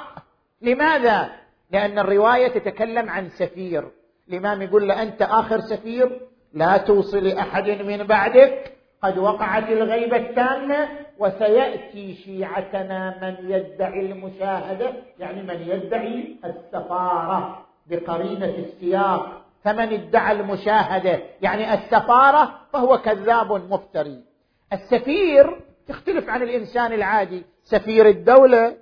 لماذا؟ 0.63 1.29
لأن 1.71 1.99
الرواية 1.99 2.49
تتكلم 2.49 3.11
عن 3.11 3.29
سفير. 3.29 3.85
الإمام 4.29 4.63
يقول 4.63 4.89
له 4.89 5.03
أنت 5.03 5.23
آخر 5.23 5.61
سفير؟ 5.61 6.21
لا 6.55 6.77
توصي 6.77 7.21
لأحد 7.21 7.69
من 7.71 8.07
بعدك. 8.07 8.73
قد 9.03 9.19
وقعت 9.19 9.69
الغيبة 9.69 10.17
التامة 10.17 10.89
وسيأتي 11.19 12.15
شيعتنا 12.15 13.19
من 13.23 13.51
يدعي 13.51 14.13
المشاهدة. 14.13 14.93
يعني 15.19 15.43
من 15.43 15.69
يدعي 15.69 16.37
السفارة 16.45 17.67
بقرينة 17.87 18.55
السياق. 18.59 19.43
فمن 19.69 19.93
ادعى 19.93 20.33
المشاهدة 20.33 21.21
يعني 21.43 21.75
السفارة 21.75 22.55
فهو 22.73 22.99
كذاب 22.99 23.53
مفتري. 23.53 24.25
السفير 24.73 25.61
تختلف 25.89 26.29
عن 26.29 26.43
الإنسان 26.43 26.93
العادي. 26.93 27.45
سفير 27.65 28.09
الدولة 28.09 28.77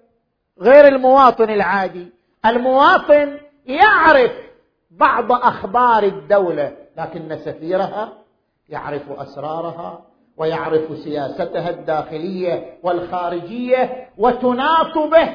غير 0.61 0.88
المواطن 0.88 1.51
العادي. 1.51 2.12
المواطن 2.46 3.38
يعرف 3.66 4.33
بعض 4.90 5.33
أخبار 5.33 6.03
الدولة 6.03 6.77
لكن 6.96 7.37
سفيرها 7.37 8.12
يعرف 8.68 9.11
أسرارها 9.11 10.05
ويعرف 10.37 10.99
سياستها 10.99 11.70
الداخلية 11.70 12.79
والخارجية 12.83 14.09
وتناط 14.18 14.99
به 14.99 15.29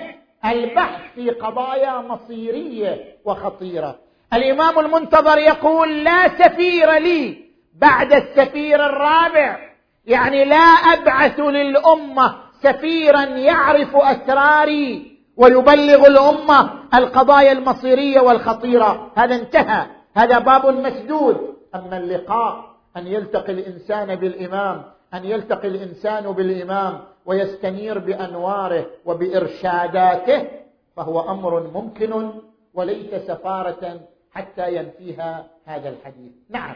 البحث 0.45 1.13
في 1.15 1.29
قضايا 1.29 1.97
مصيرية 1.97 3.15
وخطيرة. 3.25 4.10
الإمام 4.33 4.79
المنتظر 4.79 5.37
يقول 5.37 6.03
لا 6.03 6.27
سفير 6.27 6.91
لي 6.91 7.37
بعد 7.75 8.13
السفير 8.13 8.85
الرابع. 8.85 9.59
يعني 10.05 10.45
لا 10.45 10.65
أبعث 10.93 11.39
للأمة 11.39 12.35
سفيرا 12.61 13.23
يعرف 13.23 13.95
أسراري 13.95 15.17
ويبلغ 15.37 16.07
الأمة 16.07 16.69
القضايا 16.93 17.51
المصيرية 17.51 18.19
والخطيرة. 18.19 19.11
هذا 19.17 19.35
انتهى. 19.35 19.85
هذا 20.15 20.39
باب 20.39 20.65
مسدود. 20.65 21.55
أما 21.75 21.97
اللقاء 21.97 22.71
أن 22.97 23.07
يلتقي 23.07 23.53
الإنسان 23.53 24.15
بالإمام 24.15 24.83
أن 25.13 25.25
يلتقي 25.25 25.67
الإنسان 25.67 26.31
بالإمام 26.31 26.99
ويستنير 27.25 27.99
بأنواره 27.99 28.85
وبإرشاداته 29.05 30.47
فهو 30.95 31.29
أمر 31.31 31.63
ممكن 31.73 32.31
وليس 32.73 33.13
سفارة 33.27 33.99
حتى 34.31 34.75
ينفيها 34.75 35.49
هذا 35.65 35.89
الحديث. 35.89 36.31
نعم. 36.49 36.75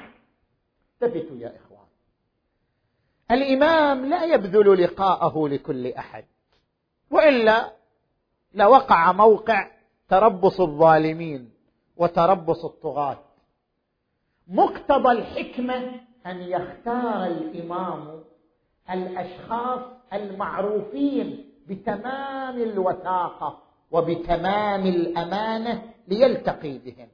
ثبتوا 0.99 1.37
يا 1.37 1.55
إخوان. 1.55 1.87
الإمام 3.31 4.05
لا 4.05 4.23
يبذل 4.23 4.83
لقاءه 4.83 5.47
لكل 5.47 5.87
أحد 5.87 6.25
وإلا 7.11 7.71
لوقع 8.53 9.11
موقع 9.11 9.71
تربص 10.09 10.61
الظالمين 10.61 11.51
وتربص 11.97 12.65
الطغاة. 12.65 13.19
مقتضى 14.47 15.11
الحكمة 15.11 15.99
أن 16.25 16.41
يختار 16.41 17.25
الإمام 17.25 18.23
الأشخاص 18.89 19.81
المعروفين 20.13 21.49
بتمام 21.67 22.61
الوثاقة 22.61 23.61
وبتمام 23.91 24.85
الأمانة 24.85 25.93
ليلتقي 26.07 26.77
بهم. 26.77 27.07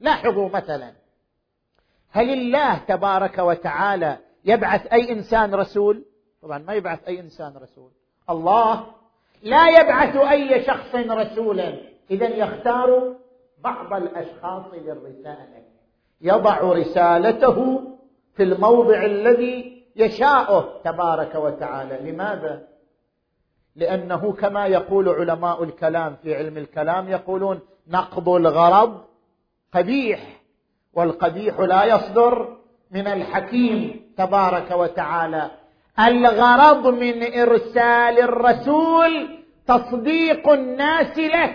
لاحظوا 0.00 0.48
مثلا. 0.48 0.92
هل 2.10 2.32
الله 2.32 2.78
تبارك 2.78 3.38
وتعالى 3.38 4.18
يبعث 4.44 4.86
أي 4.86 5.12
إنسان 5.12 5.54
رسول؟ 5.54 6.04
طبعا 6.42 6.58
ما 6.58 6.74
يبعث 6.74 7.04
أي 7.08 7.20
إنسان 7.20 7.56
رسول. 7.56 7.90
الله 8.30 8.86
لا 9.42 9.80
يبعث 9.80 10.16
أي 10.16 10.64
شخص 10.64 10.94
رسولا. 10.94 11.78
اذا 12.10 12.28
يختار 12.28 13.16
بعض 13.64 13.92
الأشخاص 13.92 14.64
للرسالة. 14.72 15.62
يضع 16.20 16.60
رسالته 16.60 17.82
في 18.36 18.42
الموضع 18.42 19.04
الذي 19.04 19.82
يشاءه 19.96 20.80
تبارك 20.84 21.34
وتعالى. 21.34 22.10
لماذا؟ 22.10 22.68
لأنه 23.76 24.32
كما 24.32 24.66
يقول 24.66 25.08
علماء 25.08 25.62
الكلام 25.62 26.16
في 26.22 26.34
علم 26.34 26.56
الكلام 26.56 27.08
يقولون 27.08 27.60
نقض 27.88 28.28
الغرض 28.28 29.04
قبيح 29.74 30.20
والقبيح 30.94 31.60
لا 31.60 31.84
يصدر 31.84 32.56
من 32.90 33.06
الحكيم 33.06 34.00
تبارك 34.18 34.70
وتعالى. 34.70 35.50
الغرض 36.00 36.86
من 36.86 37.22
إرسال 37.40 38.20
الرسول 38.20 39.38
تصديق 39.68 40.48
الناس 40.48 41.18
له. 41.18 41.54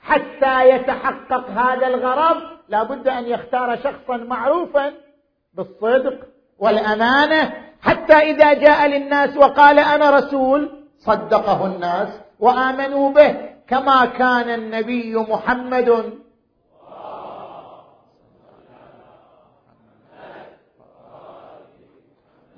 حتى 0.00 0.70
يتحقق 0.70 1.50
هذا 1.50 1.86
الغرض 1.86 2.42
لا 2.68 2.82
بد 2.82 3.08
أن 3.08 3.24
يختار 3.24 3.76
شخصا 3.76 4.16
معروفا 4.16 4.92
بالصدق 5.54 6.18
والأمانة. 6.58 7.52
حتى 7.82 8.14
إذا 8.14 8.52
جاء 8.52 8.86
للناس 8.86 9.36
وقال 9.36 9.78
أنا 9.78 10.10
رسول 10.10 10.70
صدقه 10.98 11.66
الناس 11.66 12.08
وآمنوا 12.40 13.12
به. 13.12 13.48
كما 13.68 14.04
كان 14.04 14.50
النبي 14.50 15.16
محمد 15.16 16.18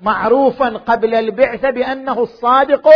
معروفا 0.01 0.77
قبل 0.77 1.15
البعثة 1.15 1.69
بأنه 1.69 2.23
الصادق 2.23 2.89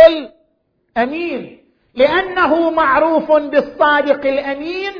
الأمين. 0.96 1.64
لأنه 1.94 2.70
معروف 2.70 3.32
بالصادق 3.32 4.26
الأمين 4.26 4.92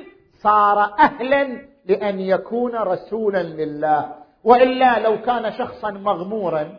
صار 0.43 0.79
أهلا 0.99 1.69
لأن 1.85 2.21
يكون 2.21 2.77
رسولا 2.77 3.43
لله. 3.43 4.15
وإلا 4.45 4.99
لو 4.99 5.23
كان 5.23 5.53
شخصا 5.53 5.91
مغمورا 5.91 6.79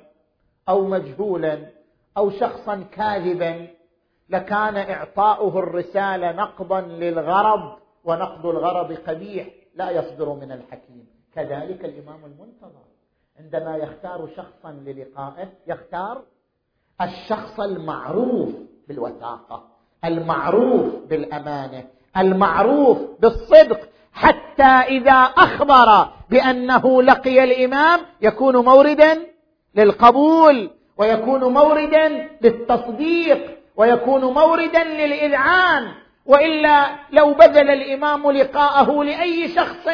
أو 0.70 0.88
مجهولا 0.88 1.60
أو 2.18 2.30
شخصا 2.30 2.84
كاذبا 2.92 3.68
لكان 4.30 4.78
إعطاؤه 4.78 5.60
الرسالة 5.60 6.32
نقضا 6.32 6.82
للغرض 6.82 7.78
ونقض 8.04 8.46
الغرض 8.46 8.98
قبيح 9.08 9.48
لا 9.76 9.92
يصدر 9.92 10.34
من 10.34 10.52
الحكيم. 10.52 11.08
كذلك 11.36 11.86
الإمام 11.86 12.26
المنتظر. 12.26 12.97
عندما 13.39 13.78
يختار 13.78 14.30
شخصا 14.38 14.71
للقائه 14.71 15.50
يختار 15.67 16.21
الشخص 17.02 17.60
المعروف 17.60 18.50
بالوثاقة 18.88 19.67
المعروف 20.06 20.95
بالأمانة 21.10 21.84
المعروف 22.17 22.97
بالصدق 23.19 23.80
حتى 24.13 24.63
إذا 24.63 25.13
أخبر 25.13 26.10
بأنه 26.30 27.02
لقي 27.02 27.43
الإمام 27.43 28.00
يكون 28.21 28.56
موردا 28.58 29.17
للقبول 29.76 30.71
ويكون 30.97 31.43
موردا 31.54 32.30
للتصديق 32.41 33.58
ويكون 33.76 34.21
موردا 34.21 34.84
للإذعان. 34.84 35.91
وإلا 36.26 36.89
لو 37.12 37.34
بذل 37.34 37.69
الإمام 37.69 38.32
لقاءه 38.32 39.04
لأي 39.04 39.47
شخص 39.47 39.88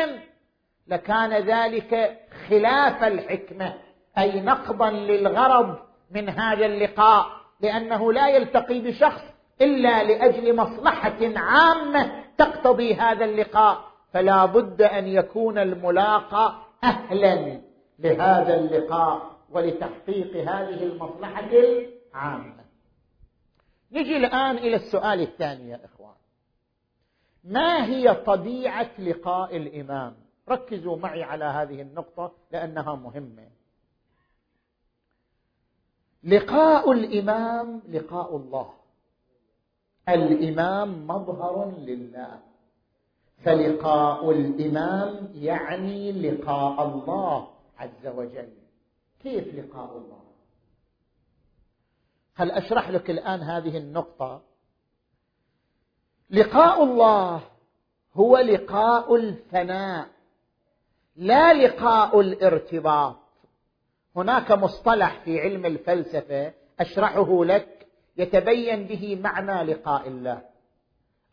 لكان 0.87 1.33
ذلك 1.33 2.19
خلاف 2.49 3.03
الحكمة 3.03 3.73
أي 4.17 4.41
نقضا 4.41 4.91
للغرض 4.91 5.79
من 6.11 6.29
هذا 6.29 6.65
اللقاء 6.65 7.25
لأنه 7.61 8.13
لا 8.13 8.27
يلتقي 8.27 8.79
بشخص 8.79 9.21
إلا 9.61 10.03
لأجل 10.03 10.55
مصلحة 10.55 11.19
عامة 11.35 12.23
تقتضي 12.37 12.95
هذا 12.95 13.25
اللقاء. 13.25 13.93
فلا 14.13 14.45
بد 14.45 14.81
أن 14.81 15.07
يكون 15.07 15.57
الملاقى 15.57 16.55
أهلا 16.83 17.61
لهذا 17.99 18.55
اللقاء 18.55 19.31
ولتحقيق 19.51 20.35
هذه 20.35 20.83
المصلحة 20.83 21.49
العامة. 21.51 22.63
نجي 23.91 24.17
الآن 24.17 24.57
إلى 24.57 24.75
السؤال 24.75 25.21
الثاني 25.21 25.69
يا 25.69 25.79
إخوان. 25.85 26.15
ما 27.43 27.85
هي 27.85 28.13
طبيعة 28.13 28.89
لقاء 28.99 29.57
الإمام؟ 29.57 30.22
ركزوا 30.49 30.97
معي 30.97 31.23
على 31.23 31.45
هذه 31.45 31.81
النقطة 31.81 32.31
لأنها 32.51 32.95
مهمة. 32.95 33.49
لقاء 36.23 36.91
الإمام 36.91 37.81
لقاء 37.89 38.35
الله. 38.35 38.73
الإمام 40.09 41.07
مظهر 41.07 41.73
لله. 41.77 42.39
فلقاء 43.43 44.31
الإمام 44.31 45.31
يعني 45.35 46.11
لقاء 46.11 46.87
الله 46.87 47.47
عز 47.77 48.07
وجل. 48.07 48.53
كيف 49.19 49.55
لقاء 49.55 49.97
الله؟ 49.97 50.23
هل 52.35 52.51
أشرح 52.51 52.89
لك 52.89 53.09
الآن 53.09 53.39
هذه 53.41 53.77
النقطة؟ 53.77 54.41
لقاء 56.29 56.83
الله 56.83 57.41
هو 58.13 58.37
لقاء 58.37 59.15
الفناء. 59.15 60.09
لا 61.15 61.53
لقاء 61.53 62.19
الارتباط. 62.19 63.15
هناك 64.15 64.51
مصطلح 64.51 65.19
في 65.25 65.39
علم 65.39 65.65
الفلسفة 65.65 66.53
أشرحه 66.79 67.45
لك 67.45 67.87
يتبين 68.17 68.83
به 68.83 69.19
معنى 69.23 69.73
لقاء 69.73 70.07
الله. 70.07 70.41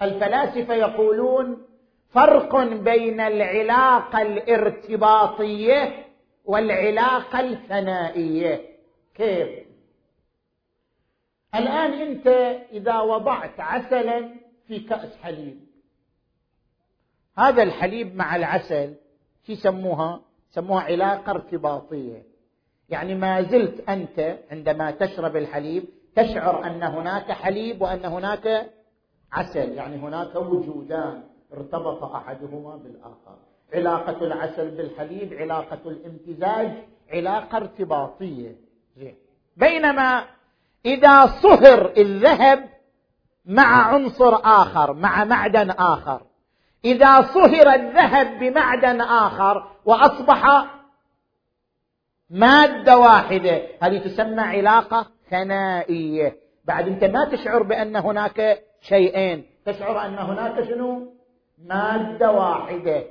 الفلاسفة 0.03 0.75
يقولون 0.75 1.67
فرق 2.11 2.57
بين 2.65 3.21
العلاقة 3.21 4.23
الارتباطية 4.23 6.07
والعلاقة 6.45 7.41
الثنائيه 7.41 8.61
كيف؟ 9.15 9.49
الآن 11.55 11.93
أنت 11.93 12.27
إذا 12.73 13.01
وضعت 13.01 13.61
عسلا 13.61 14.35
في 14.67 14.81
كأس 14.81 15.17
حليب. 15.17 15.61
هذا 17.39 17.63
الحليب 17.63 18.17
مع 18.17 18.37
العسل 18.37 18.95
يسموها 19.51 20.21
يسموها 20.51 20.83
علاقة 20.83 21.31
ارتباطية. 21.31 22.23
يعني 22.89 23.15
ما 23.15 23.43
زلت 23.43 23.89
أنت 23.89 24.39
عندما 24.51 24.91
تشرب 24.91 25.37
الحليب 25.37 25.85
تشعر 26.17 26.67
أن 26.67 26.83
هناك 26.83 27.33
حليب 27.33 27.83
وأن 27.83 28.05
هناك 28.05 28.71
عسل. 29.33 29.73
يعني 29.73 29.97
هناك 29.97 30.37
وجودان 30.37 31.23
ارتبط 31.53 32.03
أحدهما 32.03 32.77
بالآخر. 32.77 33.37
علاقة 33.75 34.25
العسل 34.25 34.71
بالحليب 34.71 35.33
علاقة 35.33 35.81
الامتزاج 35.87 36.73
علاقة 37.13 37.57
ارتباطية. 37.57 38.57
زين. 38.97 39.17
بينما 39.57 40.25
إذا 40.85 41.27
صهر 41.27 41.93
الذهب 41.97 42.69
مع 43.45 43.95
عنصر 43.95 44.35
آخر 44.35 44.93
مع 44.93 45.25
معدن 45.25 45.71
آخر 45.71 46.23
إذا 46.85 47.21
صهر 47.21 47.75
الذهب 47.75 48.39
بمعدن 48.39 49.01
آخر 49.01 49.65
وأصبح 49.85 50.67
مادة 52.31 52.99
واحدة 52.99 53.63
هذه 53.83 53.99
تسمى 53.99 54.41
علاقة 54.41 55.07
ثنائية. 55.31 56.37
بعد 56.65 56.89
أنت 56.89 57.05
ما 57.05 57.25
تشعر 57.25 57.63
بأن 57.63 57.97
هناك 57.97 58.59
شيئين 58.81 59.45
تشعر 59.67 60.07
أن 60.07 60.19
هناك 60.19 60.65
شنو؟ 60.65 61.13
مادة 61.65 62.31
واحدة. 62.31 63.05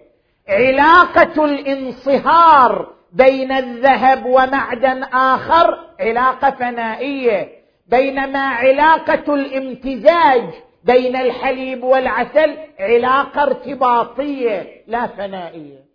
علاقة 0.49 1.45
الانصهار 1.45 2.93
بين 3.13 3.51
الذهب 3.51 4.25
ومعدن 4.25 5.03
آخر 5.03 5.79
علاقة 5.99 6.49
ثنائية. 6.49 7.60
بينما 7.88 8.39
علاقة 8.39 9.34
الامتزاج 9.34 10.49
بين 10.91 11.15
الحليب 11.15 11.84
والعسل 11.84 12.58
علاقة 12.80 13.43
ارتباطية 13.43 14.84
لا 14.88 15.08
ثنائيه 15.08 15.86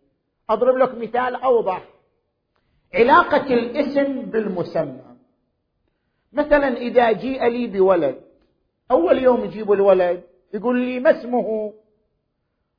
أضرب 0.50 0.76
لك 0.76 0.94
مثال 0.94 1.34
أوضح. 1.34 1.82
علاقة 2.94 3.54
الاسم 3.54 4.22
بالمسمى. 4.22 5.16
مثلا 6.32 6.76
إذا 6.76 7.12
جيء 7.12 7.46
لي 7.46 7.66
بولد 7.66 8.20
أول 8.90 9.18
يوم 9.18 9.44
يجيب 9.44 9.72
الولد 9.72 10.22
يقول 10.54 10.80
لي 10.80 11.00
ما 11.00 11.10
اسمه؟ 11.10 11.72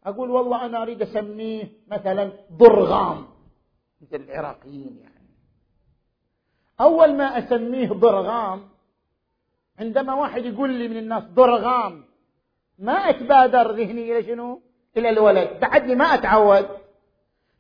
أقول 0.06 0.30
والله 0.30 0.66
أنا 0.66 0.82
أريد 0.82 1.02
أسميه 1.02 1.68
مثلا 1.88 2.32
ضرغام 2.52 3.26
مثل 4.02 4.16
العراقيين 4.16 4.98
يعني. 5.02 5.30
أول 6.82 7.18
ما 7.18 7.38
أسميه 7.40 7.88
ضرغام 7.88 8.70
عندما 9.80 10.14
واحد 10.14 10.46
يقول 10.46 10.74
لي 10.74 10.88
من 10.88 10.98
الناس 10.98 11.24
ضرغام 11.24 12.04
ما 12.80 12.94
أتبادر 12.94 13.72
ذهني 13.72 14.12
إلى 14.12 14.24
شنو؟ 14.24 14.62
إلى 14.98 15.10
الولد. 15.10 15.60
بعدني 15.62 15.96
ما 15.96 16.06
أتعود. 16.06 16.66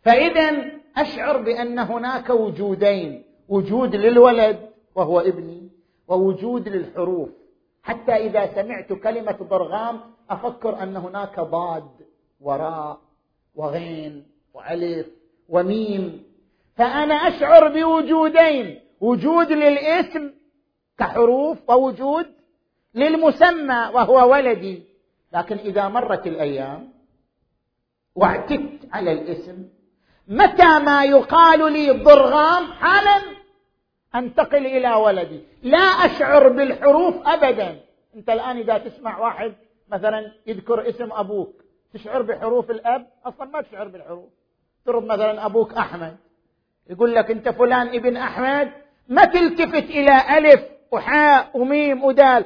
فاذا 0.01 0.71
أشعر 0.97 1.37
بأن 1.37 1.79
هناك 1.79 2.29
وجودين 2.29 3.23
وجود 3.49 3.95
للولد 3.95 4.69
وهو 4.95 5.19
ابني 5.19 5.69
ووجود 6.07 6.69
للحروف. 6.69 7.29
حتى 7.83 8.11
إذا 8.11 8.55
سمعت 8.55 8.93
كلمة 8.93 9.37
ضرغام 9.49 9.99
أفكر 10.29 10.83
أن 10.83 10.97
هناك 10.97 11.39
ضاد 11.39 11.91
وراء 12.41 12.99
وغين 13.55 14.27
وألف 14.53 15.07
وميم. 15.49 16.23
فأنا 16.77 17.13
أشعر 17.13 17.67
بوجودين 17.67 18.79
وجود 19.01 19.51
للاسم 19.51 20.31
كحروف 20.97 21.69
ووجود 21.69 22.25
للمسمى 22.93 23.89
وهو 23.93 24.31
ولدي. 24.31 24.83
لكن 25.33 25.57
إذا 25.57 25.87
مرت 25.87 26.27
الأيام 26.27 26.89
واعتدت 28.15 28.79
على 28.93 29.11
الاسم 29.11 29.67
متى 30.27 30.79
ما 30.79 31.03
يقال 31.03 31.73
لي 31.73 31.91
ضرغام 31.91 32.65
حالا 32.65 33.21
أنتقل 34.15 34.65
إلى 34.65 34.93
ولدي. 34.93 35.43
لا 35.63 35.77
أشعر 35.77 36.49
بالحروف 36.49 37.15
ابدا. 37.27 37.79
أنت 38.15 38.29
الآن 38.29 38.57
إذا 38.57 38.77
تسمع 38.77 39.19
واحد 39.19 39.53
مثلا 39.91 40.31
يذكر 40.47 40.89
اسم 40.89 41.11
أبوك 41.11 41.63
تشعر 41.93 42.21
بحروف 42.21 42.71
الأب؟ 42.71 43.07
أصلا 43.25 43.45
ما 43.45 43.61
تشعر 43.61 43.87
بالحروف. 43.87 44.29
ترد 44.85 45.03
مثلا 45.03 45.45
أبوك 45.45 45.73
أحمد 45.73 46.17
يقول 46.89 47.15
لك 47.15 47.31
أنت 47.31 47.49
فلان 47.49 47.87
ابن 47.87 48.17
أحمد 48.17 48.71
ما 49.09 49.25
تلتفت 49.25 49.89
إلى 49.89 50.37
ألف 50.37 50.74
وحاء 50.91 51.49
وميم 51.53 52.03
ودال 52.03 52.45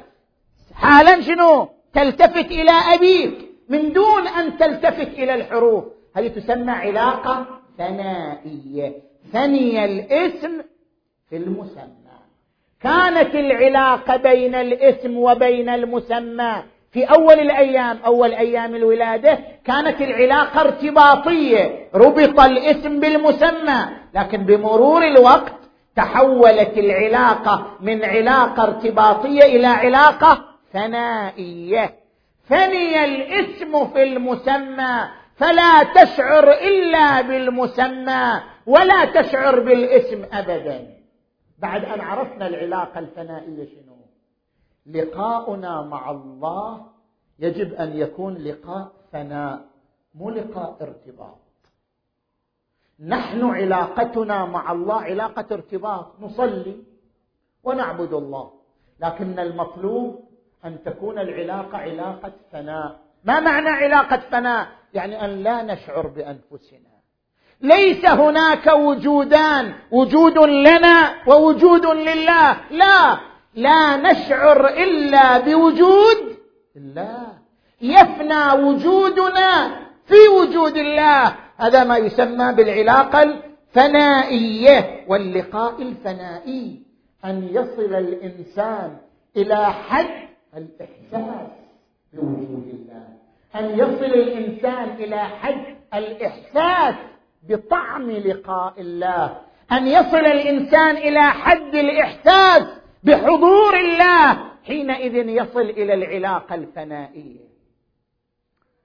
حالا 0.74 1.20
شنو؟ 1.20 1.68
تلتفت 1.94 2.46
إلى 2.50 2.70
أبيك. 2.94 3.34
من 3.68 3.92
دون 3.92 4.26
أن 4.26 4.58
تلتفت 4.58 5.08
إلى 5.18 5.34
الحروف. 5.34 5.84
هذه 6.16 6.28
تسمى 6.28 6.72
علاقة 6.72 7.46
ثنائية. 7.78 8.92
ثني 9.32 9.84
الاسم 9.84 10.62
في 11.30 11.36
المسمى. 11.36 12.10
كانت 12.82 13.34
العلاقة 13.34 14.16
بين 14.16 14.54
الاسم 14.54 15.16
وبين 15.16 15.68
المسمى. 15.68 16.62
في 16.92 17.04
أول 17.04 17.40
الأيام 17.40 17.98
أول 18.06 18.34
أيام 18.34 18.74
الولادة 18.74 19.38
كانت 19.64 20.00
العلاقة 20.00 20.60
ارتباطية. 20.60 21.88
ربط 21.94 22.40
الاسم 22.40 23.00
بالمسمى. 23.00 23.86
لكن 24.14 24.38
بمرور 24.44 25.06
الوقت 25.06 25.59
تحولت 25.96 26.78
العلاقة 26.78 27.66
من 27.80 28.04
علاقة 28.04 28.62
ارتباطية 28.62 29.42
إلى 29.44 29.66
علاقة 29.66 30.44
ثنائية. 30.72 31.94
ثني 32.48 33.04
الاسم 33.04 33.86
في 33.92 34.02
المسمى 34.02 35.08
فلا 35.36 35.82
تشعر 35.82 36.52
إلا 36.52 37.20
بالمسمى 37.20 38.40
ولا 38.66 39.04
تشعر 39.04 39.60
بالاسم 39.60 40.24
ابدا. 40.32 40.96
بعد 41.58 41.84
أن 41.84 42.00
عرفنا 42.00 42.46
العلاقة 42.46 43.00
الثنائية 43.00 43.64
شنو؟ 43.64 43.96
لقاؤنا 44.86 45.82
مع 45.82 46.10
الله 46.10 46.86
يجب 47.38 47.74
أن 47.74 47.96
يكون 47.96 48.34
لقاء 48.34 48.92
ثناء 49.12 49.60
مو 50.14 50.30
لقاء 50.30 50.76
ارتباط. 50.80 51.38
نحن 53.06 53.44
علاقتنا 53.44 54.44
مع 54.44 54.72
الله 54.72 55.00
علاقة 55.00 55.44
ارتباط 55.52 56.14
نصلي 56.20 56.76
ونعبد 57.64 58.12
الله. 58.12 58.50
لكن 59.00 59.38
المطلوب 59.38 60.24
أن 60.64 60.82
تكون 60.84 61.18
العلاقة 61.18 61.78
علاقة 61.78 62.32
ثناء 62.52 63.00
ما 63.24 63.40
معنى 63.40 63.68
علاقة 63.68 64.16
ثناء 64.16 64.68
يعني 64.94 65.24
أن 65.24 65.42
لا 65.42 65.62
نشعر 65.62 66.06
بأنفسنا. 66.06 66.90
ليس 67.60 68.04
هناك 68.04 68.66
وجودان 68.66 69.74
وجود 69.90 70.38
لنا 70.38 71.14
ووجود 71.26 71.86
لله. 71.86 72.56
لا 72.70 73.18
لا 73.54 73.96
نشعر 73.96 74.68
إلا 74.68 75.38
بوجود 75.38 76.36
الله. 76.76 77.26
يفنى 77.80 78.52
وجودنا 78.52 79.76
في 80.06 80.28
وجود 80.38 80.76
الله. 80.76 81.34
هذا 81.60 81.84
ما 81.84 81.96
يسمى 81.96 82.52
بالعلاقة 82.52 83.22
الفنائية 83.22 85.04
واللقاء 85.08 85.82
الفنائي 85.82 86.82
أن 87.24 87.48
يصل 87.52 87.94
الإنسان 87.94 88.96
إلى 89.36 89.66
حد 89.66 90.28
الإحساس 90.56 91.50
بوجود 92.12 92.68
الله 92.74 93.06
أن 93.54 93.78
يصل 93.78 94.04
الإنسان 94.04 94.88
إلى 94.88 95.18
حد 95.18 95.76
الإحساس 95.94 96.94
بطعم 97.48 98.10
لقاء 98.10 98.80
الله 98.80 99.40
أن 99.72 99.86
يصل 99.86 100.16
الإنسان 100.16 100.96
إلى 100.96 101.22
حد 101.22 101.74
الإحساس 101.74 102.62
بحضور 103.04 103.76
الله 103.80 104.38
حينئذ 104.64 105.28
يصل 105.28 105.60
إلى 105.60 105.94
العلاقة 105.94 106.54
الفنائية. 106.54 107.50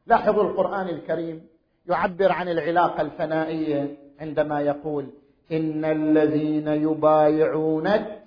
لاحظوا 0.07 0.43
القرآن 0.43 0.89
الكريم 0.89 1.41
يعبر 1.87 2.31
عن 2.31 2.49
العلاقة 2.49 3.01
الفنائية 3.01 3.97
عندما 4.19 4.61
يقول 4.61 5.09
إن 5.51 5.85
الذين 5.85 6.67
يبايعونك 6.67 8.25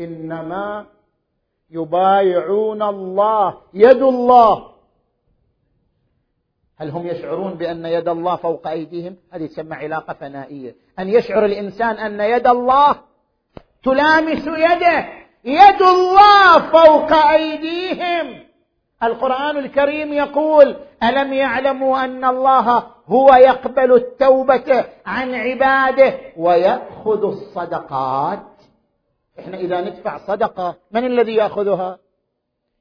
إنما 0.00 0.86
يبايعون 1.70 2.82
الله 2.82 3.60
يد 3.74 4.02
الله. 4.02 4.70
هل 6.76 6.90
هم 6.90 7.06
يشعرون 7.06 7.54
بأن 7.54 7.86
يد 7.86 8.08
الله 8.08 8.36
فوق 8.36 8.66
أيديهم؟ 8.66 9.16
هذه 9.30 9.46
تسمى 9.46 9.74
علاقة 9.74 10.12
فنائية. 10.12 10.74
أن 10.98 11.08
يشعر 11.08 11.44
الإنسان 11.44 11.96
أن 11.96 12.20
يد 12.20 12.46
الله 12.46 12.96
تلامس 13.82 14.46
يده 14.46 15.08
يد 15.44 15.82
الله 15.82 16.70
فوق 16.70 17.12
أيديهم. 17.12 18.49
القرآن 19.02 19.56
الكريم 19.56 20.12
يقول 20.12 20.76
ألم 21.02 21.32
يعلموا 21.32 22.04
أن 22.04 22.24
الله 22.24 22.86
هو 23.06 23.34
يقبل 23.34 23.92
التوبة 23.92 24.84
عن 25.06 25.34
عباده 25.34 26.18
ويأخذ 26.36 27.24
الصدقات؟ 27.24 28.40
إحنا 29.38 29.56
إذا 29.56 29.80
ندفع 29.80 30.18
صدقة 30.18 30.76
من 30.90 31.04
الذي 31.04 31.34
يأخذها؟ 31.34 31.98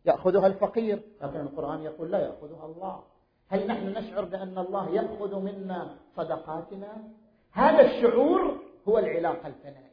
يأخذها 0.06 0.48
الفقير. 0.48 1.02
لكن 1.22 1.40
القرآن 1.40 1.84
يقول 1.84 2.12
لا 2.12 2.20
يأخذها 2.20 2.66
الله. 2.66 3.00
هل 3.50 3.68
نحن 3.68 3.88
نشعر 3.88 4.26
بأن 4.26 4.58
الله 4.58 4.90
يأخذ 4.90 5.40
منا 5.40 5.96
صدقاتنا؟ 6.18 6.98
هذا 7.52 7.82
الشعور 7.82 8.60
هو 8.88 8.98
العلاقة 8.98 9.48
الفنائية. 9.48 9.89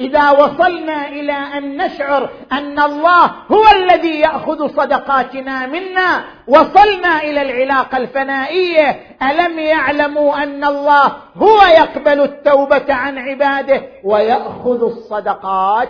إذا 0.00 0.30
وصلنا 0.30 1.08
إلى 1.08 1.32
أن 1.32 1.76
نشعر 1.76 2.30
أن 2.52 2.80
الله 2.80 3.26
هو 3.26 3.64
الذي 3.76 4.20
يأخذ 4.20 4.68
صدقاتنا 4.68 5.66
منا 5.66 6.24
وصلنا 6.48 7.22
إلى 7.22 7.42
العلاقة 7.42 7.96
الفنائية 7.96 9.16
ألم 9.22 9.58
يعلموا 9.58 10.42
أن 10.42 10.64
الله 10.64 11.16
هو 11.36 11.62
يقبل 11.62 12.20
التوبة 12.20 12.94
عن 12.94 13.18
عباده 13.18 13.82
ويأخذ 14.04 14.82
الصدقات؟ 14.84 15.88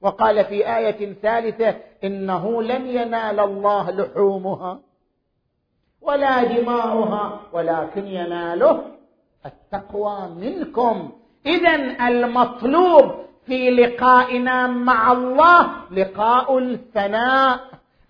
وقال 0.00 0.44
في 0.44 0.76
آية 0.76 1.14
ثالثة 1.22 1.74
إنه 2.04 2.62
لن 2.62 2.86
ينال 2.86 3.40
الله 3.40 3.90
لحومها 3.90 4.80
ولا 6.00 6.44
دماؤها 6.44 7.40
ولكن 7.52 8.06
يناله 8.06 8.82
التقوى 9.46 10.28
منكم. 10.28 11.12
اذا 11.46 11.74
المطلوب 12.08 13.14
في 13.46 13.70
لقائنا 13.70 14.66
مع 14.66 15.12
الله 15.12 15.70
لقاء 15.90 16.58
الفناء 16.58 17.60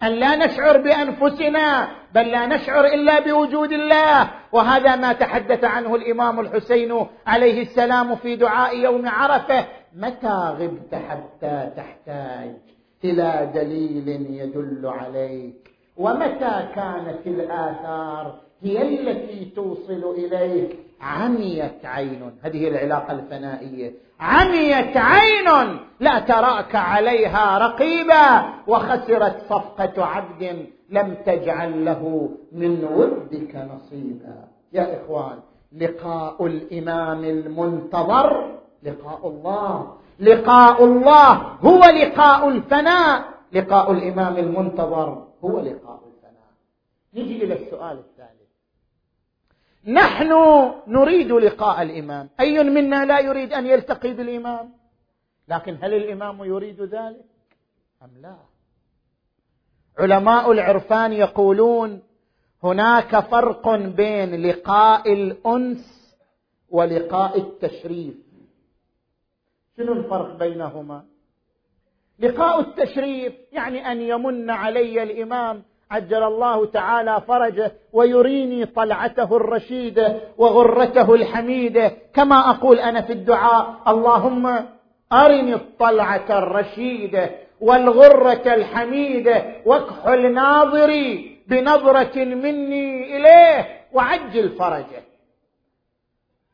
أن 0.02 0.08
لا 0.08 0.36
نشعر 0.36 0.78
بأنفسنا 0.78 1.88
بل 2.14 2.28
لا 2.28 2.46
نشعر 2.46 2.84
إلا 2.84 3.20
بوجود 3.20 3.72
الله. 3.72 4.30
وهذا 4.52 4.96
ما 4.96 5.12
تحدث 5.12 5.64
عنه 5.64 5.94
الإمام 5.94 6.40
الحسين 6.40 7.06
عليه 7.26 7.62
السلام 7.62 8.16
في 8.16 8.36
دعاء 8.36 8.76
يوم 8.78 9.08
عرفة. 9.08 9.66
متى 9.96 10.54
غبت 10.58 10.94
حتى 10.94 11.70
تحتاج؟ 11.76 12.56
إلى 13.04 13.50
دليل 13.54 14.08
يدل 14.30 14.86
عليك. 14.86 15.70
ومتى 15.96 16.68
كانت 16.74 17.26
الآثار 17.26 18.34
هي 18.62 18.82
التي 18.82 19.52
توصل 19.56 20.14
إليك؟ 20.18 20.85
عميت 21.00 21.84
عين. 21.84 22.32
هذه 22.42 22.68
العلاقة 22.68 23.12
الفنائية. 23.12 23.94
عميت 24.20 24.96
عين. 24.96 25.78
لا 26.00 26.18
تراك 26.18 26.74
عليها 26.74 27.58
رقيبا. 27.58 28.44
وخسرت 28.66 29.42
صفقة 29.48 30.04
عبد 30.04 30.66
لم 30.90 31.14
تجعل 31.26 31.84
له 31.84 32.30
من 32.52 32.84
ودك 32.84 33.56
نصيبا. 33.56 34.44
يا 34.72 34.96
إخوان 34.96 35.38
لقاء 35.72 36.46
الإمام 36.46 37.24
المنتظر 37.24 38.58
لقاء 38.82 39.28
الله. 39.28 39.96
لقاء 40.20 40.84
الله 40.84 41.32
هو 41.60 41.80
لقاء 41.80 42.48
الفناء. 42.48 43.24
لقاء 43.52 43.92
الإمام 43.92 44.36
المنتظر 44.36 45.26
هو 45.44 45.60
لقاء 45.60 46.00
الفناء. 46.06 46.50
نجي 47.14 47.44
إلى 47.44 47.54
السؤال 47.54 47.98
الثالث 47.98 48.35
نحن 49.86 50.32
نريد 50.86 51.32
لقاء 51.32 51.82
الإمام. 51.82 52.28
أي 52.40 52.64
منا 52.64 53.04
لا 53.04 53.20
يريد 53.20 53.52
أن 53.52 53.66
يلتقي 53.66 54.12
بالإمام؟ 54.12 54.72
لكن 55.48 55.78
هل 55.82 55.94
الإمام 55.94 56.44
يريد 56.44 56.80
ذلك؟ 56.80 57.24
أم 58.02 58.10
لا؟ 58.22 58.36
علماء 59.98 60.52
العرفان 60.52 61.12
يقولون 61.12 62.02
هناك 62.62 63.20
فرق 63.20 63.76
بين 63.76 64.46
لقاء 64.46 65.12
الأنس 65.12 66.16
ولقاء 66.70 67.38
التشريف. 67.38 68.14
شنو 69.76 69.92
الفرق 69.92 70.38
بينهما؟ 70.38 71.04
لقاء 72.18 72.60
التشريف 72.60 73.34
يعني 73.52 73.92
أن 73.92 74.00
يمن 74.00 74.50
علي 74.50 75.02
الإمام 75.02 75.62
عجل 75.90 76.22
الله 76.22 76.66
تعالى 76.66 77.22
فرجه 77.28 77.72
ويريني 77.92 78.66
طلعته 78.66 79.36
الرشيده 79.36 80.20
وغرته 80.38 81.14
الحميده 81.14 81.92
كما 82.14 82.50
أقول 82.50 82.78
أنا 82.78 83.02
في 83.02 83.12
الدعاء 83.12 83.76
اللهم 83.88 84.66
أرني 85.12 85.54
الطلعة 85.54 86.38
الرشيده 86.38 87.30
والغرة 87.60 88.54
الحميده 88.54 89.44
واكحل 89.66 90.32
ناظري 90.32 91.36
بنظرة 91.46 92.24
مني 92.24 93.16
إليه 93.16 93.80
وعجل 93.92 94.48
فرجه. 94.50 95.02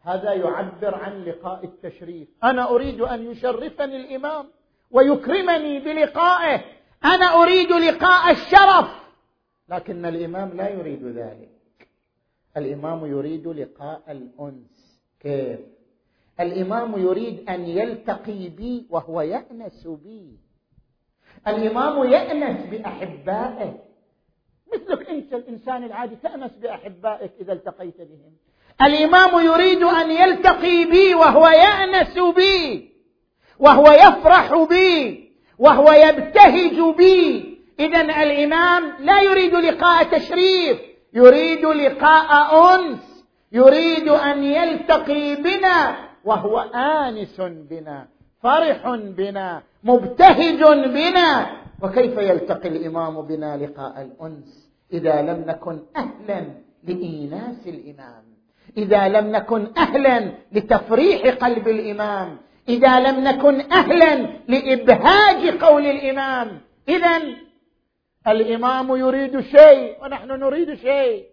هذا 0.05 0.33
يعبر 0.33 0.95
عن 0.95 1.25
لقاء 1.25 1.65
التشريف. 1.65 2.29
أنا 2.45 2.71
أريد 2.71 3.01
أن 3.01 3.31
يشرفني 3.31 3.97
الإمام 3.97 4.47
ويكرمني 4.91 5.79
بلقائه. 5.79 6.61
أنا 7.05 7.43
أريد 7.43 7.73
لقاء 7.73 8.31
الشرف. 8.31 9.02
لكن 9.73 10.07
الإمام 10.07 10.57
لا 10.57 10.69
يريد 10.69 11.05
ذلك. 11.05 11.49
الإمام 12.57 13.07
يريد 13.07 13.49
لقاء 13.49 14.03
الأنس. 14.09 15.01
كيف؟ 15.21 15.61
الإمام 16.41 16.99
يريد 16.99 17.49
أن 17.49 17.61
يلتقي 17.65 18.49
بي 18.49 18.87
وهو 18.91 19.21
يأنس 19.21 19.87
بي. 19.87 20.39
الإمام 21.49 22.13
يأنس 22.13 22.67
بأحبائه. 22.67 23.79
مثلك 24.75 25.09
أنت 25.09 25.35
الإنسان 25.35 25.85
العادي 25.85 26.17
تأنس 26.17 26.53
بأحبائك 26.53 27.33
إذا 27.41 27.53
التقيت 27.53 28.01
بهم. 28.01 28.33
الإمام 28.83 29.47
يريد 29.47 29.83
أن 29.83 30.11
يلتقي 30.11 30.85
بي 30.85 31.15
وهو 31.15 31.49
يأنس 31.49 32.19
بي. 32.37 32.91
وهو 33.59 33.87
يفرح 33.87 34.67
بي. 34.69 35.33
وهو 35.59 35.93
يبتهج 35.93 36.97
بي. 36.97 37.52
اذا 37.81 38.01
الإمام 38.01 38.93
لا 39.01 39.21
يريد 39.23 39.55
لقاء 39.55 40.05
تشريف 40.05 40.79
يريد 41.15 41.65
لقاء 41.65 42.31
أنس 42.75 43.25
يريد 43.53 44.09
أن 44.09 44.45
يلتقي 44.45 45.35
بنا 45.35 45.97
وهو 46.25 46.61
آنس 46.75 47.41
بنا 47.41 48.07
فرح 48.43 48.89
بنا 48.95 49.63
مبتهج 49.85 50.63
بنا. 50.89 51.47
وكيف 51.83 52.19
يلتقي 52.19 52.69
الإمام 52.69 53.23
بنا 53.23 53.57
لقاء 53.57 54.03
الأنس؟ 54.03 54.71
إذا 54.93 55.23
لم 55.23 55.45
نكن 55.47 55.79
أهلا 55.97 56.45
لإيناس 56.85 57.67
الإمام. 57.67 58.23
إذا 58.77 59.09
لم 59.09 59.33
نكن 59.33 59.67
أهلا 59.77 60.33
لتفريح 60.53 61.35
قلب 61.35 61.69
الإمام. 61.69 62.37
إذا 62.69 63.01
لم 63.01 63.25
نكن 63.25 63.61
أهلا 63.61 64.15
لإبهاج 64.49 65.63
قول 65.65 65.87
الإمام. 65.87 66.61
اذا 66.89 67.21
الإمام 68.29 68.97
يريد 68.97 69.41
شيء 69.41 69.97
ونحن 70.03 70.29
نريد 70.29 70.75
شيء. 70.75 71.25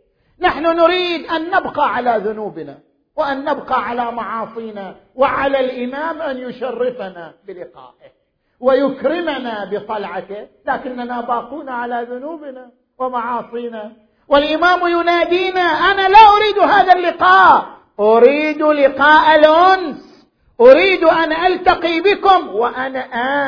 نحن 0.41 0.63
نريد 0.63 1.25
أن 1.25 1.51
نبقى 1.51 1.95
على 1.95 2.21
ذنوبنا 2.25 2.77
وأن 3.15 3.45
نبقى 3.45 3.83
على 3.89 4.11
معاصينا 4.11 4.95
وعلى 5.15 5.59
الإمام 5.59 6.21
أن 6.21 6.37
يشرفنا 6.37 7.33
بلقائه 7.47 8.11
ويكرمنا 8.59 9.69
بطلعته 9.71 10.47
لكننا 10.65 11.21
باقون 11.21 11.69
على 11.69 12.07
ذنوبنا 12.09 12.71
ومعاصينا. 12.99 13.91
والإمام 14.27 14.87
ينادينا 14.87 15.61
أنا 15.61 16.09
لا 16.09 16.19
أريد 16.37 16.59
هذا 16.59 16.93
اللقاء. 16.93 17.65
أريد 17.99 18.61
لقاء 18.61 19.35
الأنس. 19.35 20.27
أريد 20.61 21.03
أن 21.03 21.33
ألتقي 21.33 22.01
بكم 22.01 22.55
وأنا 22.55 22.99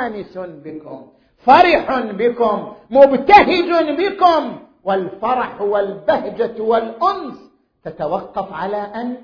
آنس 0.05 0.37
بكم. 0.37 1.11
فرح 1.45 1.99
بكم 1.99 2.73
مبتهج 2.89 3.95
بكم. 3.97 4.59
والفرح 4.83 5.61
والبهجة 5.61 6.61
والأنس 6.61 7.51
تتوقف 7.83 8.53
على 8.53 8.77
أن 8.77 9.17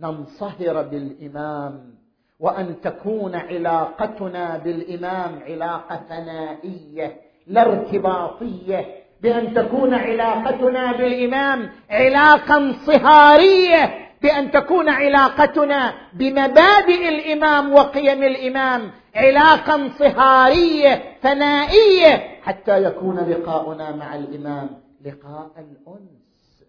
ننصهر 0.00 0.82
بالإمام 0.82 1.94
وأن 2.40 2.80
تكون 2.80 3.34
علاقتنا 3.34 4.56
بالإمام 4.56 5.40
علاقة 5.46 6.00
ثنائية 6.08 7.16
لا 7.46 7.62
ارتباطية. 7.62 8.86
بأن 9.22 9.54
تكون 9.54 9.94
علاقتنا 9.94 10.92
بالإمام 10.92 11.70
علاقة 11.90 12.56
انصهارية. 12.56 14.10
بأن 14.22 14.50
تكون 14.50 14.88
علاقتنا 14.88 15.92
بمبادئ 16.12 17.08
الإمام 17.08 17.72
وقيم 17.72 18.22
الإمام. 18.22 18.90
علاقه 19.14 19.74
انصهاريه 19.74 21.18
ثنائية 21.22 22.40
حتى 22.42 22.84
يكون 22.84 23.16
لقاؤنا 23.16 23.96
مع 23.96 24.14
الإمام 24.14 24.80
لقاء 25.04 25.50
الأنس. 25.58 26.64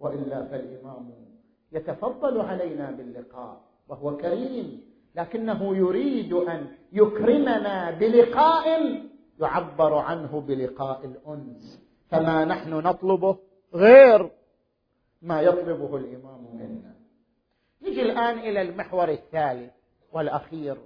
وإلا 0.00 0.44
فالإمام 0.44 1.10
يتفضل 1.72 2.40
علينا 2.40 2.90
باللقاء 2.90 3.60
وهو 3.88 4.16
كريم 4.16 4.80
لكنه 5.14 5.76
يريد 5.76 6.32
أن 6.32 6.66
يكرمنا 6.92 7.90
بلقاء 7.90 8.66
يعبر 9.40 9.94
عنه 9.94 10.40
بلقاء 10.40 11.04
الأنس. 11.04 11.80
فما 12.10 12.44
نحن 12.44 12.74
نطلبه 12.74 13.36
غير 13.74 14.30
ما 15.22 15.40
يطلبه 15.40 15.96
الإمام 15.96 16.44
منا. 16.54 16.94
نجي 17.82 18.02
الآن 18.02 18.38
إلى 18.38 18.62
المحور 18.62 19.08
الثالث 19.08 19.72
والأخير. 20.12 20.76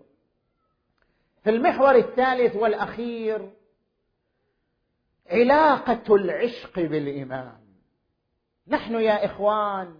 في 1.45 1.51
المحور 1.51 1.95
الثالث 1.95 2.57
والأخير 2.57 3.51
علاقة 5.31 6.15
العشق 6.15 6.75
بالإمام. 6.81 7.59
نحن 8.69 8.95
يا 8.95 9.25
إخوان 9.25 9.95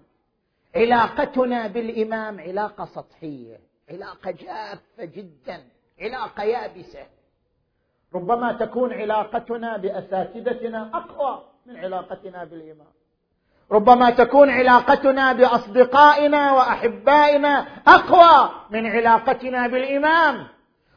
علاقتنا 0.77 1.67
بالإمام 1.67 2.41
علاقة 2.41 2.85
سطحية 2.85 3.61
علاقة 3.91 4.31
جافة 4.31 5.05
جدا 5.05 5.65
علاقة 6.01 6.43
يابسة. 6.43 7.07
ربما 8.15 8.53
تكون 8.53 8.93
علاقتنا 8.93 9.77
بأساتذتنا 9.77 10.91
أقوى 10.95 11.45
من 11.67 11.77
علاقتنا 11.77 12.45
بالإمام. 12.45 12.93
ربما 13.73 14.11
تكون 14.11 14.51
علاقتنا 14.51 15.33
بأصدقائنا 15.33 16.53
وأحبائنا 16.53 17.59
أقوى 17.87 18.51
من 18.71 18.87
علاقتنا 18.87 19.67
بالإمام. 19.67 20.54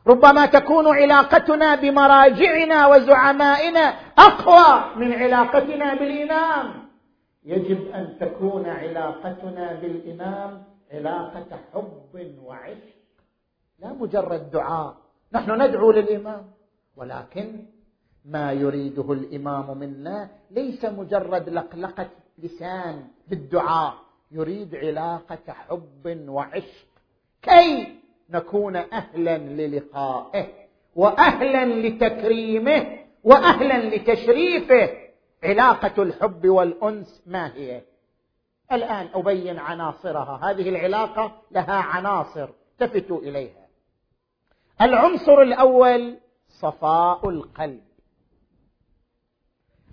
ربما 0.08 0.46
تكون 0.46 0.88
علاقتنا 0.88 1.76
بمراجعنا 1.76 2.88
وزعمائنا 2.88 3.94
أقوى 4.18 4.96
من 4.96 5.14
علاقتنا 5.14 5.94
بالإمام. 5.96 6.88
يجب 7.46 7.92
أن 7.92 8.18
تكون 8.20 8.66
علاقتنا 8.66 9.74
بالإمام 9.74 10.64
علاقة 10.92 11.60
حب 11.74 12.38
وعشق 12.44 12.98
لا 13.80 13.94
مجرد 13.94 14.52
دعاء. 14.52 14.96
نحن 15.34 15.62
ندعو 15.62 15.92
للإمام 15.92 16.52
ولكن 16.96 17.66
ما 18.26 18.52
يريده 18.52 19.14
الإمام 19.14 19.78
منا 19.78 20.30
ليس 20.52 20.86
مجرد 20.86 21.50
لقلقة 21.50 22.10
لسان 22.38 23.08
بالدعاء. 23.28 23.94
يريد 24.32 24.76
علاقة 24.76 25.48
حب 25.48 26.26
وعشق. 26.28 26.88
كي 27.42 27.97
نكون 28.30 28.76
أهلا 28.76 29.38
للقائه 29.38 30.48
واهلا 30.96 31.66
لتكريمه 31.66 32.98
واهلا 33.24 33.96
لتشريفه. 33.96 35.08
علاقة 35.44 36.04
الحب 36.04 36.48
والأنس 36.48 37.24
ما 37.28 37.56
هي؟ 37.56 37.82
الآن 38.72 39.10
أبين 39.14 39.60
عناصرها. 39.60 40.52
هذه 40.52 40.70
العلاقة 40.70 41.42
لها 41.52 41.74
عناصر 41.74 42.50
التفتوا 42.82 43.20
إليها. 43.20 43.68
العنصر 44.82 45.42
الأول 45.42 46.18
صفاء 46.48 47.30
القلب. 47.30 47.82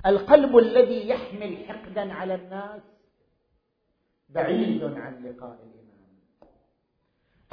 القلب 0.07 0.57
الذي 0.57 1.09
يحمل 1.09 1.65
حقدا 1.69 2.13
على 2.13 2.35
الناس 2.35 2.83
بعيد 4.29 4.85
عن 4.85 5.23
لقاء 5.25 5.59
الامام 5.63 5.74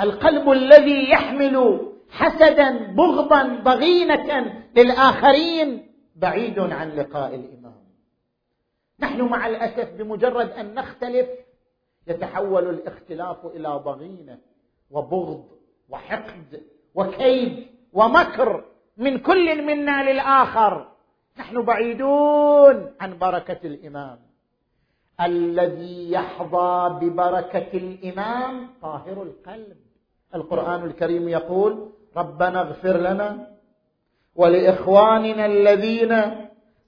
القلب 0.02 0.52
الذي 0.52 1.10
يحمل 1.10 1.88
حسدا 2.10 2.94
بغضا 2.94 3.44
ضغينه 3.64 4.54
للآخرين 4.76 5.92
بعيد 6.16 6.60
عن 6.60 6.90
لقاء 6.90 7.36
الإمام. 7.36 7.82
نحن 9.00 9.22
مع 9.22 9.48
الأسف 9.48 9.94
بمجرد 9.94 10.50
أن 10.50 10.74
نختلف 10.74 11.30
يتحول 12.08 12.70
الاختلاف 12.70 13.46
إلى 13.46 13.70
ضغينه 13.70 14.38
وبغض 14.92 15.46
وحقد 15.90 16.62
وكيد 16.96 17.68
ومكر 17.94 18.64
من 18.98 19.18
كل 19.18 19.62
منا 19.66 20.12
للآخر. 20.12 20.92
نحن 21.38 21.62
بعيدون 21.62 22.94
عن 23.02 23.18
بركة 23.18 23.68
الإمام. 23.68 24.20
الذي 25.22 26.12
يحظى 26.12 27.00
ببركة 27.02 27.72
الإمام 27.74 28.68
طاهر 28.82 29.24
القلب. 29.24 29.91
القرآن 30.36 30.86
الكريم 30.86 31.30
يقول 31.30 31.90
ربنا 32.18 32.62
اغفر 32.62 32.98
لنا 32.98 33.48
ولإخواننا 34.36 35.46
الذين 35.46 36.22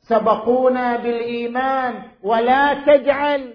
سبقونا 0.02 0.98
بالإيمان 0.98 2.04
ولا 2.24 2.74
تجعل 2.74 3.54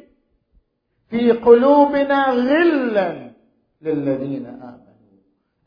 في 1.11 1.32
قلوبنا 1.32 2.24
غلا 2.24 3.30
للذين 3.82 4.47
آمنوا. 4.47 4.89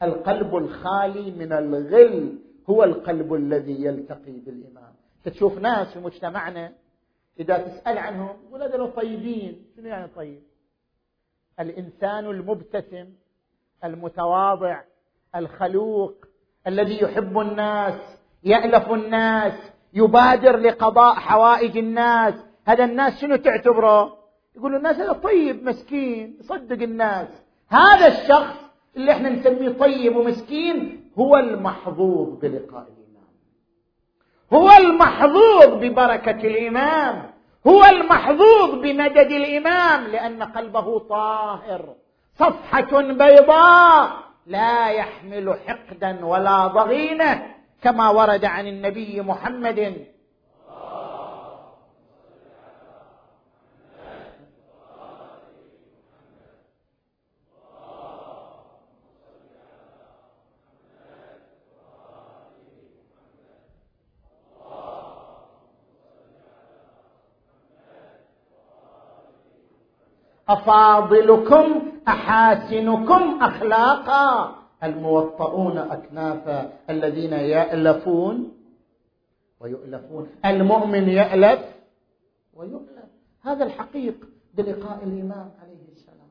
القلب 0.03 0.55
الخالي 0.55 1.31
من 1.31 1.53
الغل 1.53 2.37
هو 2.69 2.83
القلب 2.83 3.33
الذي 3.33 3.83
يلتقي 3.83 4.31
بالامام 4.31 4.93
تشوف 5.25 5.57
ناس 5.57 5.93
في 5.93 5.99
مجتمعنا 5.99 6.71
إذا 7.39 7.57
تسأل 7.57 7.97
عنهم 7.97 8.35
يقول 8.47 8.61
هذول 8.61 8.91
طيبين 8.91 9.65
شنو 9.75 9.87
يعني 9.87 10.07
طيب؟ 10.15 10.41
الإنسان 11.59 12.25
المبتسم 12.25 13.09
المتواضع 13.83 14.81
الخلوق 15.35 16.25
الذي 16.67 17.03
يحب 17.03 17.39
الناس 17.39 17.93
يألف 18.43 18.91
الناس 18.91 19.53
يبادر 19.93 20.57
لقضاء 20.57 21.15
حوائج 21.15 21.77
الناس. 21.77 22.33
هذا 22.67 22.83
الناس 22.83 23.21
شنو 23.21 23.35
تعتبره؟ 23.35 24.17
يقولوا 24.55 24.77
الناس 24.77 24.95
هذا 24.95 25.13
طيب 25.13 25.63
مسكين 25.63 26.37
يصدق 26.39 26.81
الناس. 26.83 27.27
هذا 27.69 28.07
الشخص 28.07 28.57
اللي 28.97 29.11
إحنا 29.11 29.29
نسميه 29.29 29.69
طيب 29.69 30.15
ومسكين 30.15 31.09
هو 31.19 31.37
المحظوظ 31.37 32.39
بلقاء 32.39 32.87
الامام 32.87 33.31
هو 34.53 34.71
المحظوظ 34.71 35.83
ببركة 35.83 36.47
الامام 36.47 37.31
هو 37.67 37.85
المحظوظ 37.85 38.75
بمدد 38.81 39.31
الامام 39.31 40.07
لأن 40.07 40.43
قلبه 40.43 40.99
طاهر. 40.99 41.95
صفحة 42.39 43.01
بيضاء 43.01 44.11
لا 44.45 44.89
يحمل 44.89 45.59
حقدا 45.67 46.25
ولا 46.25 46.67
ضغينة 46.67 47.55
كما 47.83 48.09
ورد 48.09 48.45
عن 48.45 48.67
النبي 48.67 49.21
محمد. 49.21 50.07
أفاضلكم 70.49 71.90
أحاسنكم 72.07 73.43
أخلاقا. 73.43 74.55
الموطؤون 74.83 75.77
اكنافا 75.77 76.73
الذين 76.89 77.33
يألفون 77.33 78.57
ويؤلفون. 79.59 80.29
المؤمن 80.45 81.09
يألف 81.09 81.61
ويؤلف. 82.53 83.09
هذا 83.41 83.65
الحقيق 83.65 84.15
بلقاء 84.53 85.03
الإمام 85.03 85.51
عليه 85.61 85.87
السلام. 85.91 86.29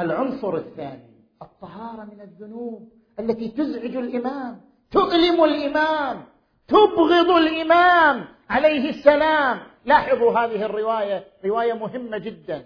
العنصر 0.00 0.56
الثاني 0.56 1.14
الطهارة 1.42 2.04
من 2.04 2.20
الذنوب 2.20 2.92
التي 3.18 3.48
تزعج 3.48 3.96
الإمام 3.96 4.60
تؤلم 4.90 5.44
الإمام 5.44 6.24
تبغض 6.68 7.30
الإمام 7.30 8.24
عليه 8.50 8.90
السلام. 8.90 9.73
لاحظوا 9.84 10.32
هذه 10.32 10.64
الرواية 10.64 11.24
رواية 11.44 11.72
مهمة 11.72 12.18
جدا. 12.18 12.64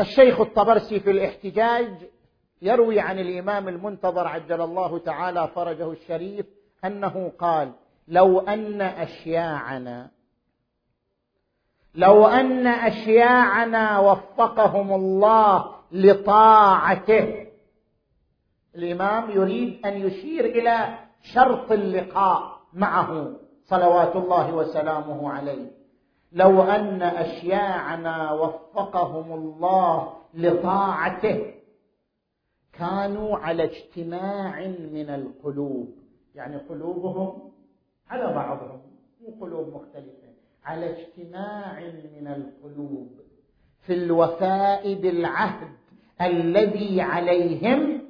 الشيخ 0.00 0.40
الطبرسي 0.40 1.00
في 1.00 1.10
الاحتجاج 1.10 2.08
يروي 2.62 3.00
عن 3.00 3.18
الإمام 3.18 3.68
المنتظر 3.68 4.26
عجل 4.28 4.60
الله 4.60 4.98
تعالى 4.98 5.48
فرجه 5.54 5.92
الشريف 5.92 6.46
أنه 6.84 7.32
قال 7.38 7.72
لو 8.08 8.40
أن 8.40 8.80
أشياعنا 8.80 10.10
لو 11.94 12.26
أن 12.26 12.66
أشياعنا 12.66 13.98
وفقهم 13.98 14.92
الله 14.94 15.74
لطاعته. 15.92 17.46
الإمام 18.74 19.30
يريد 19.30 19.86
أن 19.86 20.06
يشير 20.06 20.44
إلى 20.44 20.98
شرط 21.22 21.72
اللقاء 21.72 22.60
معه. 22.72 23.36
صلوات 23.70 24.16
الله 24.16 24.54
وسلامه 24.54 25.30
عليه. 25.30 25.70
لو 26.32 26.62
أن 26.62 27.02
أشياعنا 27.02 28.32
وفقهم 28.32 29.32
الله 29.32 30.12
لطاعته 30.34 31.54
كانوا 32.72 33.36
على 33.36 33.64
اجتماع 33.64 34.66
من 34.66 35.10
القلوب. 35.10 35.94
يعني 36.34 36.56
قلوبهم 36.56 37.52
على 38.10 38.34
بعضهم 38.34 38.80
مو 39.20 39.44
قلوب 39.46 39.68
مختلفة 39.74 40.28
على 40.64 40.90
اجتماع 40.90 41.80
من 42.20 42.26
القلوب. 42.26 43.10
في 43.86 43.94
الوفاء 43.94 44.94
بالعهد 44.94 45.68
الذي 46.20 47.00
عليهم 47.00 48.00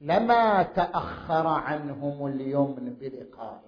لما 0.00 0.62
تأخر 0.62 1.46
عنهم 1.46 2.26
اليمن 2.26 2.96
بلقائنا 3.00 3.65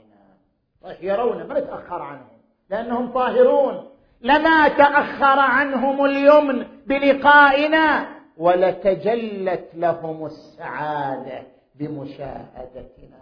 يرون 1.01 1.47
ما 1.47 1.59
يتاخر 1.59 2.03
عنهم 2.03 2.39
لأنهم 2.70 3.12
طاهرون. 3.12 3.89
لما 4.20 4.68
تأخر 4.68 5.39
عنهم 5.39 6.05
اليمن 6.05 6.66
بلقائنا 6.87 8.09
ولتجلت 8.37 9.68
لهم 9.74 10.26
السعادة 10.26 11.43
بمشاهدتنا. 11.74 13.18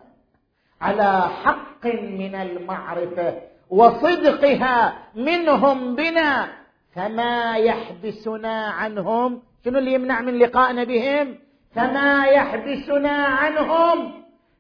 على 0.81 1.29
حق 1.45 1.87
من 1.87 2.35
المعرفة 2.35 3.35
وصدقها 3.71 4.95
منهم 5.15 5.97
بنا 5.97 6.49
فما 6.95 7.57
يحبسنا 7.57 8.67
عنهم 8.67 9.43
شنو 9.65 9.79
اللي 9.79 9.93
يمنع 9.93 10.21
من 10.21 10.39
لقائنا 10.39 10.85
بهم؟ 10.85 11.39
فما 11.75 12.27
يحبسنا 12.27 13.25
عنهم 13.25 14.13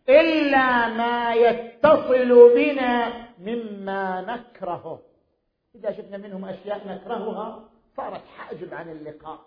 إلا 0.08 0.88
ما 0.88 1.34
يتصل 1.34 2.54
بنا 2.54 3.26
مما 3.38 4.20
نكرهه. 4.20 5.00
إذا 5.74 5.92
شفنا 5.92 6.16
منهم 6.16 6.44
أشياء 6.44 6.88
نكرهها 6.88 7.68
صارت 7.96 8.22
حاجب 8.36 8.74
عن 8.74 8.90
اللقاء. 8.90 9.38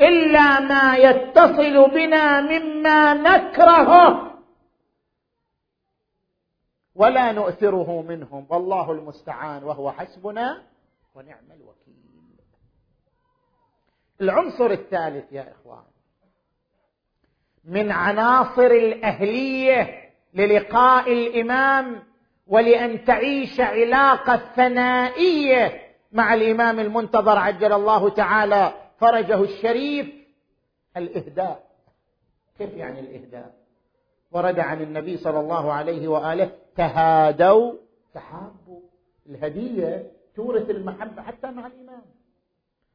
إلا 0.00 0.60
ما 0.60 0.96
يتصل 0.96 1.90
بنا 1.90 2.40
مما 2.40 3.14
نكرهه. 3.14 4.30
ولا 6.94 7.32
نؤثره 7.32 8.02
منهم. 8.02 8.46
والله 8.50 8.92
المستعان 8.92 9.64
وهو 9.64 9.92
حسبنا 9.92 10.62
ونعم 11.14 11.52
الوكيل. 11.52 12.00
العنصر 14.20 14.70
الثالث 14.70 15.32
يا 15.32 15.52
إخوان 15.52 15.89
من 17.64 17.90
عناصر 17.90 18.66
الأهلية 18.66 20.10
للقاء 20.34 21.12
الإمام 21.12 22.02
ولأن 22.46 23.04
تعيش 23.04 23.60
علاقة 23.60 24.36
ثنائية 24.36 25.80
مع 26.12 26.34
الإمام 26.34 26.80
المنتظر 26.80 27.38
عجل 27.38 27.72
الله 27.72 28.08
تعالى 28.08 28.72
فرجه 28.98 29.42
الشريف. 29.42 30.06
الإهداء. 30.96 31.70
كيف 32.58 32.74
يعني 32.74 33.00
الإهداء؟ 33.00 33.54
ورد 34.32 34.58
عن 34.58 34.82
النبي 34.82 35.16
صلى 35.16 35.40
الله 35.40 35.72
عليه 35.72 36.08
وآله 36.08 36.50
تهادوا. 36.76 37.72
تحابوا. 38.14 38.80
الهدية 39.26 40.10
تورث 40.36 40.70
المحبة 40.70 41.22
حتى 41.22 41.50
مع 41.50 41.66
الإمام. 41.66 42.02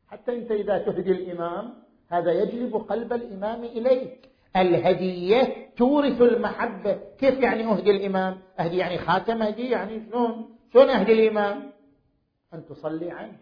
حتى 0.07 0.35
أنت 0.35 0.51
إذا 0.51 0.77
تهدي 0.77 1.11
الإمام 1.11 1.73
هذا 2.09 2.31
يجلب 2.31 2.75
قلب 2.75 3.13
الإمام 3.13 3.63
إليك. 3.63 4.29
الهدية 4.55 5.69
تورث 5.77 6.21
المحبة. 6.21 6.99
كيف 7.19 7.39
يعني 7.39 7.65
أهدي 7.65 7.91
الإمام؟ 7.91 8.37
أهدي 8.59 8.77
يعني 8.77 8.97
خاتم 8.97 9.41
هدي 9.41 9.69
يعني 9.69 10.03
شلون؟ 10.09 10.55
شلون 10.73 10.89
أهدي 10.89 11.13
الإمام؟ 11.13 11.71
أن 12.53 12.65
تصلي 12.65 13.11
عنه 13.11 13.37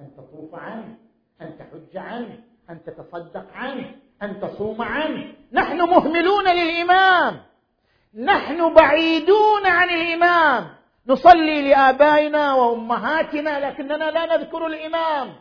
أن 0.00 0.10
تطوف 0.16 0.54
عنه 0.54 0.96
أن 1.42 1.58
تحج 1.58 1.96
عنه 1.96 2.38
أن 2.70 2.78
تتصدق 2.86 3.46
عنه 3.54 3.94
أن 4.22 4.40
تصوم 4.40 4.82
عنه. 4.82 5.32
نحن 5.52 5.76
مهملون 5.76 6.48
للإمام. 6.48 7.40
نحن 8.14 8.74
بعيدون 8.74 9.66
عن 9.66 9.90
الإمام. 9.90 10.68
نصلي 11.06 11.70
لآبائنا 11.70 12.54
وأمهاتنا 12.54 13.70
لكننا 13.70 14.10
لا 14.10 14.36
نذكر 14.36 14.66
الإمام. 14.66 15.32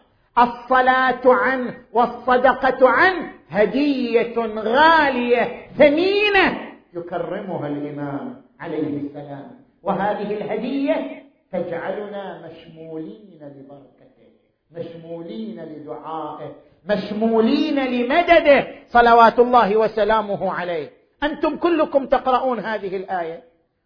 الصلاة 0.43 1.21
عنه 1.25 1.77
والصدقة 1.93 2.89
عنه 2.89 3.31
هدية 3.49 4.37
غالية 4.57 5.67
ثمينة 5.77 6.69
يكرمها 6.93 7.67
الإمام 7.67 8.41
عليه 8.59 8.97
السلام. 8.97 9.51
وهذه 9.83 10.33
الهدية 10.33 11.23
تجعلنا 11.51 12.47
مشمولين 12.47 13.39
لبركته 13.41 14.29
مشمولين 14.71 15.61
لدعائه 15.63 16.55
مشمولين 16.85 17.79
لمدده 17.79 18.67
صلوات 18.87 19.39
الله 19.39 19.77
وسلامه 19.77 20.53
عليه. 20.53 20.89
أنتم 21.23 21.57
كلكم 21.57 22.05
تقرؤون 22.05 22.59
هذه 22.59 22.97
الآية؟ 22.97 23.43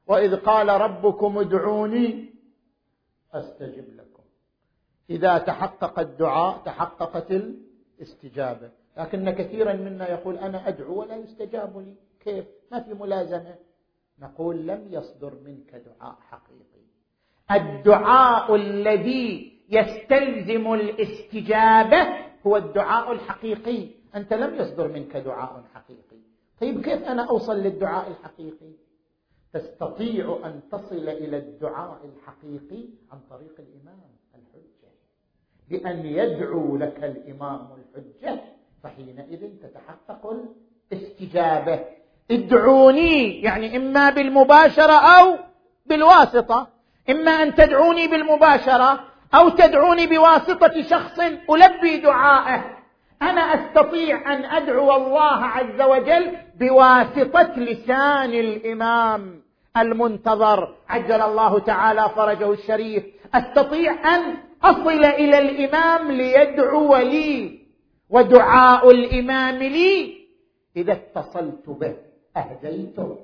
وإذ 0.07 0.35
قال 0.35 0.69
ربكم 0.69 1.37
ادعوني 1.37 2.33
أستجب 3.33 3.85
لكم. 3.97 4.02
إذا 5.09 5.37
تحقق 5.37 5.99
الدعاء 5.99 6.63
تحققت 6.65 7.31
الاستجابة. 7.31 8.71
لكن 8.97 9.29
كثيرا 9.29 9.73
منا 9.73 10.09
يقول 10.09 10.37
أنا 10.37 10.67
أدعو 10.67 11.01
ولا 11.01 11.15
يستجاب 11.15 11.77
لي. 11.77 11.95
كيف؟ 12.19 12.45
ما 12.71 12.79
في 12.79 12.93
ملازمة. 12.93 13.55
نقول 14.19 14.67
لم 14.67 14.87
يصدر 14.91 15.33
منك 15.45 15.75
دعاء 15.75 16.15
حقيقي. 16.19 16.83
الدعاء 17.51 18.55
الذي 18.55 19.53
يستلزم 19.69 20.73
الاستجابة 20.73 22.07
هو 22.47 22.57
الدعاء 22.57 23.11
الحقيقي. 23.11 23.89
أنت 24.15 24.33
لم 24.33 24.55
يصدر 24.55 24.87
منك 24.87 25.17
دعاء 25.17 25.63
حقيقي. 25.73 26.17
طيب 26.61 26.81
كيف 26.81 27.03
أنا 27.03 27.29
أوصل 27.29 27.55
للدعاء 27.55 28.07
الحقيقي؟ 28.07 28.71
تستطيع 29.53 30.39
أن 30.45 30.61
تصل 30.71 31.09
إلى 31.09 31.37
الدعاء 31.37 32.05
الحقيقي 32.05 32.87
عن 33.11 33.19
طريق 33.29 33.59
الإمام 33.59 33.99
الحجة. 34.35 34.72
بأن 35.69 36.05
يدعو 36.05 36.77
لك 36.77 36.97
الإمام 37.03 37.67
الحجة 37.77 38.41
فحينئذ 38.83 39.49
تتحقق 39.63 40.35
الاستجابة. 40.91 41.79
ادعوني 42.31 43.41
يعني 43.41 43.77
إما 43.77 44.09
بالمباشرة 44.09 44.93
أو 44.93 45.37
بالواسطة. 45.85 46.67
إما 47.09 47.31
أن 47.31 47.55
تدعوني 47.55 48.07
بالمباشرة 48.07 48.99
أو 49.35 49.49
تدعوني 49.49 50.07
بواسطة 50.07 50.81
شخص 50.81 51.19
ألبي 51.49 51.97
دعائه. 51.97 52.63
أنا 53.21 53.41
أستطيع 53.41 54.33
أن 54.33 54.45
أدعو 54.45 54.95
الله 54.95 55.45
عز 55.45 55.81
وجل 55.81 56.37
بواسطة 56.59 57.59
لسان 57.59 58.33
الإمام 58.33 59.41
المنتظر. 59.77 60.75
عجل 60.89 61.21
الله 61.21 61.59
تعالى 61.59 62.09
فرجه 62.15 62.51
الشريف. 62.51 63.03
أستطيع 63.33 64.15
أن 64.15 64.37
أصل 64.63 65.05
إلى 65.05 65.39
الإمام 65.39 66.11
ليدعو 66.11 66.95
لي 66.95 67.59
ودعاء 68.09 68.91
الإمام 68.91 69.55
لي. 69.55 70.17
إذا 70.75 70.93
اتصلت 70.93 71.69
به 71.69 71.95
أهديته. 72.37 73.17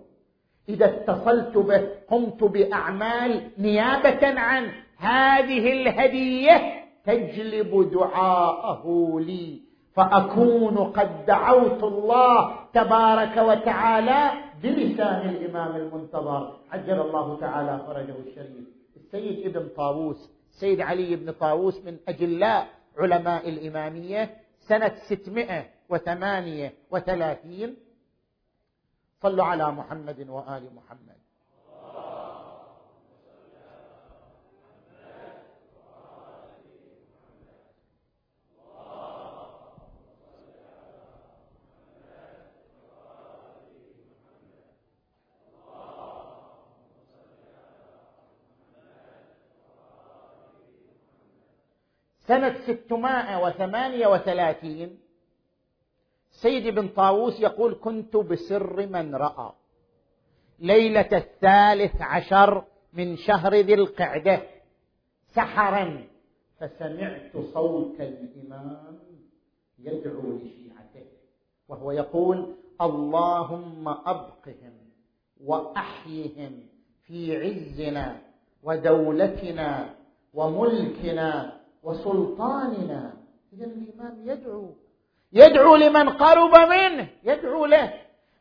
إذا 0.69 0.85
اتصلت 0.85 1.57
به 1.57 1.87
قمت 2.09 2.43
بأعمال 2.43 3.51
نيابة 3.57 4.39
عن 4.39 4.71
هذه 4.97 5.71
الهدية 5.71 6.83
تجلب 7.05 7.91
دعاءه 7.91 9.15
لي. 9.19 9.61
فأكون 9.95 10.77
قد 10.77 11.25
دعوت 11.25 11.83
الله 11.83 12.55
تبارك 12.73 13.37
وتعالى 13.37 14.31
بلسان 14.63 15.29
الإمام 15.29 15.75
المنتظر. 15.75 16.57
عجل 16.71 17.01
الله 17.01 17.37
تعالى 17.39 17.81
فرجه 17.87 18.15
الشريف. 18.27 18.78
السيد 19.13 19.55
ابن 19.55 19.69
طاووس 19.69 20.29
السيد 20.49 20.81
علي 20.81 21.15
بن 21.15 21.31
طاووس 21.31 21.85
من 21.85 21.97
أجلاء 22.07 22.67
علماء 22.97 23.49
الإمامية 23.49 24.37
سنة 24.59 24.95
638 25.09 27.75
صلوا 29.21 29.45
على 29.45 29.71
محمد 29.71 30.29
وآل 30.29 30.75
محمد. 30.75 31.08
سنة 52.29 52.55
638 52.67 54.97
سيد 56.31 56.67
بن 56.67 56.87
طاووس 56.87 57.39
يقول 57.39 57.79
كنت 57.83 58.17
بسر 58.17 58.87
من 58.87 59.15
رأى 59.15 59.51
ليلة 60.59 61.17
الثالث 61.17 62.01
عشر 62.01 62.63
من 62.93 63.17
شهر 63.17 63.55
ذي 63.55 63.73
القعدة 63.73 64.41
سحرا 65.27 66.03
فسمعت 66.59 67.37
صوت 67.53 68.01
الإمام 68.01 68.99
يدعو 69.79 70.21
لشيعته 70.21 71.05
وهو 71.67 71.91
يقول 71.91 72.55
اللهم 72.81 73.87
أبقهم 73.87 74.73
وأحيهم 75.43 76.59
في 77.03 77.37
عزنا 77.37 78.21
ودولتنا 78.63 79.95
وملكنا 80.33 81.58
وسلطاننا. 81.83 83.13
إذا 83.53 83.65
الإمام 83.65 84.17
يدعو. 84.25 84.69
يدعو 85.33 85.75
لمن 85.75 86.09
قرب 86.09 86.69
منه. 86.69 87.07
يدعو 87.23 87.65
له. 87.65 87.93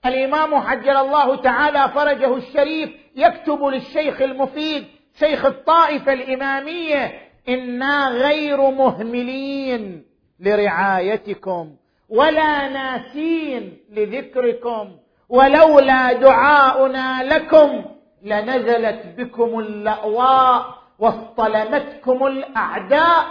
الإمام 0.06 0.60
حجل 0.60 0.96
الله 0.96 1.36
تعالى 1.36 1.88
فرجه 1.94 2.36
الشريف 2.36 2.90
يكتب 3.16 3.64
للشيخ 3.64 4.22
المفيد 4.22 4.86
شيخ 5.18 5.44
الطائفة 5.44 6.12
الإمامية 6.12 7.20
إنا 7.48 8.08
غير 8.08 8.70
مهملين 8.70 10.04
لرعايتكم 10.40 11.76
ولا 12.08 12.68
ناسين 12.68 13.78
لذكركم 13.90 14.90
ولولا 15.28 16.12
دعاؤنا 16.12 17.22
لكم 17.34 17.84
لنزلت 18.22 19.06
بكم 19.18 19.58
اللأواء 19.58 20.77
واصطلمتكم 20.98 22.26
الأعداء. 22.26 23.26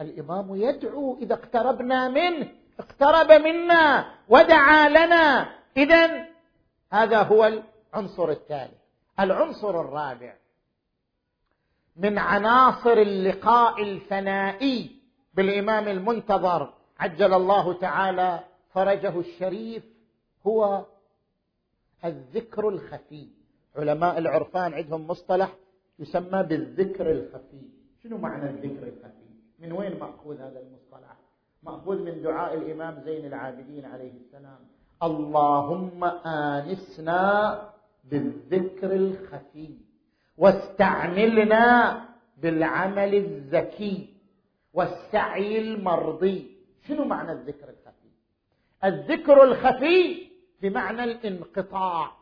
الإمام 0.00 0.54
يدعو 0.54 1.18
إذا 1.18 1.34
اقتربنا 1.34 2.08
منه 2.08 2.52
اقترب 2.78 3.32
منا 3.32 4.14
ودعا 4.28 4.88
لنا. 4.88 5.54
إذا 5.76 6.26
هذا 6.92 7.22
هو 7.22 7.44
العنصر 7.44 8.30
الثالث 8.30 8.80
العنصر 9.20 9.80
الرابع 9.80 10.34
من 11.96 12.18
عناصر 12.18 12.92
اللقاء 12.92 13.82
الفنائي 13.82 15.00
بالإمام 15.34 15.88
المنتظر. 15.88 16.74
عجل 16.98 17.34
الله 17.34 17.72
تعالى 17.72 18.44
فرجه 18.74 19.20
الشريف 19.20 19.84
هو 20.46 20.84
الذكر 22.04 22.68
الخفي. 22.68 23.28
علماء 23.76 24.18
العرفان 24.18 24.74
عندهم 24.74 25.06
مصطلح 25.06 25.54
يسمى 25.98 26.42
بالذكر 26.42 27.10
الخفي. 27.10 27.62
شنو 28.02 28.18
معنى 28.18 28.50
الذكر 28.50 28.86
الخفي؟ 28.86 29.28
من 29.58 29.72
وين 29.72 29.98
مأخوذ 29.98 30.36
هذا 30.36 30.60
المصطلح؟ 30.60 31.16
مأخوذ 31.62 32.02
من 32.02 32.22
دعاء 32.22 32.54
الإمام 32.54 33.02
زين 33.04 33.26
العابدين 33.26 33.84
عليه 33.84 34.12
السلام. 34.12 34.58
اللهم 35.02 36.04
آنسنا 36.26 37.22
بالذكر 38.04 38.92
الخفي 38.92 39.76
واستعملنا 40.38 41.64
بالعمل 42.38 43.14
الذكي 43.14 44.14
والسعي 44.74 45.58
المرضي. 45.58 46.56
شنو 46.88 47.04
معنى 47.04 47.32
الذكر 47.32 47.68
الخفي؟ 47.68 48.10
الذكر 48.84 49.42
الخفي 49.42 50.28
بمعنى 50.62 51.04
الانقطاع. 51.04 52.21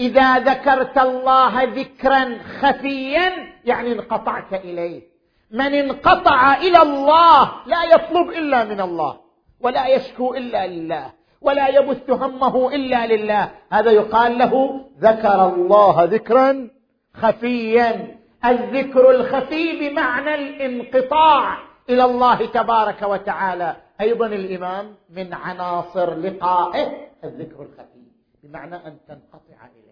إذا 0.00 0.38
ذكرت 0.38 0.98
الله 0.98 1.62
ذكرا 1.62 2.38
خفيا 2.60 3.32
يعني 3.64 3.92
انقطعت 3.92 4.52
إليه. 4.52 5.02
من 5.50 5.74
انقطع 5.74 6.54
إلى 6.54 6.82
الله 6.82 7.52
لا 7.66 7.84
يطلب 7.84 8.28
إلا 8.28 8.64
من 8.64 8.80
الله 8.80 9.20
ولا 9.60 9.86
يشكو 9.86 10.34
إلا 10.34 10.66
لله 10.66 11.12
ولا 11.40 11.68
يبث 11.68 12.10
همه 12.10 12.74
إلا 12.74 13.06
لله. 13.06 13.50
هذا 13.70 13.90
يقال 13.90 14.38
له 14.38 14.80
ذكر 15.00 15.46
الله 15.46 16.04
ذكرا 16.04 16.68
خفيا. 17.14 18.16
الذكر 18.44 19.10
الخفي 19.10 19.88
بمعنى 19.88 20.34
الانقطاع 20.34 21.58
إلى 21.90 22.04
الله 22.04 22.46
تبارك 22.46 23.02
وتعالى. 23.02 23.76
أيضا 24.00 24.26
الإمام 24.26 24.94
من 25.10 25.34
عناصر 25.34 26.14
لقائه 26.14 27.08
الذكر 27.24 27.62
الخفي 27.62 28.04
بمعنى 28.42 28.76
أن 28.76 28.96
تنقطع 29.08 29.66
إليه. 29.66 29.83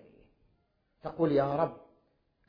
تقول 1.04 1.32
يا 1.32 1.54
رب 1.56 1.76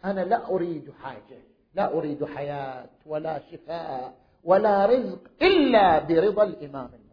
أنا 0.06 0.22
لا 0.22 0.50
أريد 0.50 0.94
حاجة 1.04 1.42
لا 1.74 1.94
أريد 1.94 2.26
حياة 2.26 2.90
ولا 3.06 3.42
شفاء 3.52 4.14
ولا 4.44 4.86
رزق 4.86 5.20
إلا 5.42 6.00
برضا 6.00 6.44
الإمام 6.44 7.04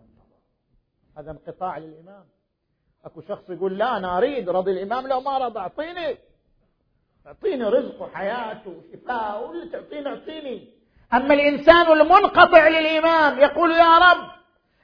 هذا 1.18 1.30
انقطاع 1.30 1.78
للإمام. 1.78 2.24
أكو 3.04 3.20
شخص 3.20 3.50
يقول 3.50 3.78
لا 3.78 3.96
أنا 3.96 4.18
أريد 4.18 4.48
رضي 4.48 4.70
الإمام 4.70 5.06
لو 5.06 5.20
ما 5.20 5.38
رضى 5.38 5.58
أعطيني. 5.58 6.18
أعطيني 7.26 7.64
رزق 7.64 8.02
وحياة 8.02 8.62
وشفاء 8.66 9.48
واللي 9.48 9.68
تعطيني 9.68 10.08
أعطيني. 10.08 10.68
أما 11.14 11.34
الإنسان 11.34 11.92
المنقطع 11.92 12.68
للإمام 12.68 13.38
يقول 13.38 13.70
يا 13.70 13.98
رب 13.98 14.30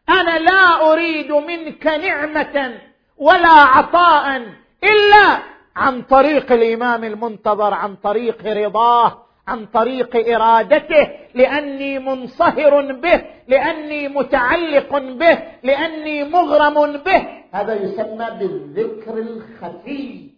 أنا 0.08 0.38
لا 0.38 0.92
أريد 0.92 1.32
منك 1.32 1.86
نعمة 1.86 2.80
ولا 3.16 3.48
عطاء 3.48 4.36
إلا 4.84 5.55
عن 5.76 6.02
طريق 6.02 6.52
الإمام 6.52 7.04
المنتظر 7.04 7.74
عن 7.74 7.96
طريق 7.96 8.46
رضاه 8.46 9.22
عن 9.46 9.66
طريق 9.66 10.34
إرادته 10.34 11.10
لأني 11.34 11.98
منصهر 11.98 12.92
به 12.92 13.24
لأني 13.48 14.08
متعلق 14.08 14.98
به 14.98 15.38
لأني 15.62 16.24
مغرم 16.24 16.96
به. 16.96 17.44
هذا 17.52 17.74
يسمى 17.74 18.26
بالذكر 18.38 19.18
الخفي 19.18 20.30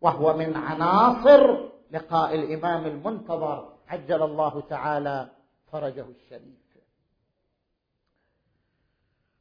وهو 0.00 0.36
من 0.36 0.56
عناصر 0.56 1.68
لقاء 1.90 2.34
الإمام 2.34 2.86
المنتظر. 2.86 3.68
عجل 3.88 4.22
الله 4.22 4.62
تعالى 4.70 5.28
فرجه 5.72 6.06
الشريف. 6.08 6.68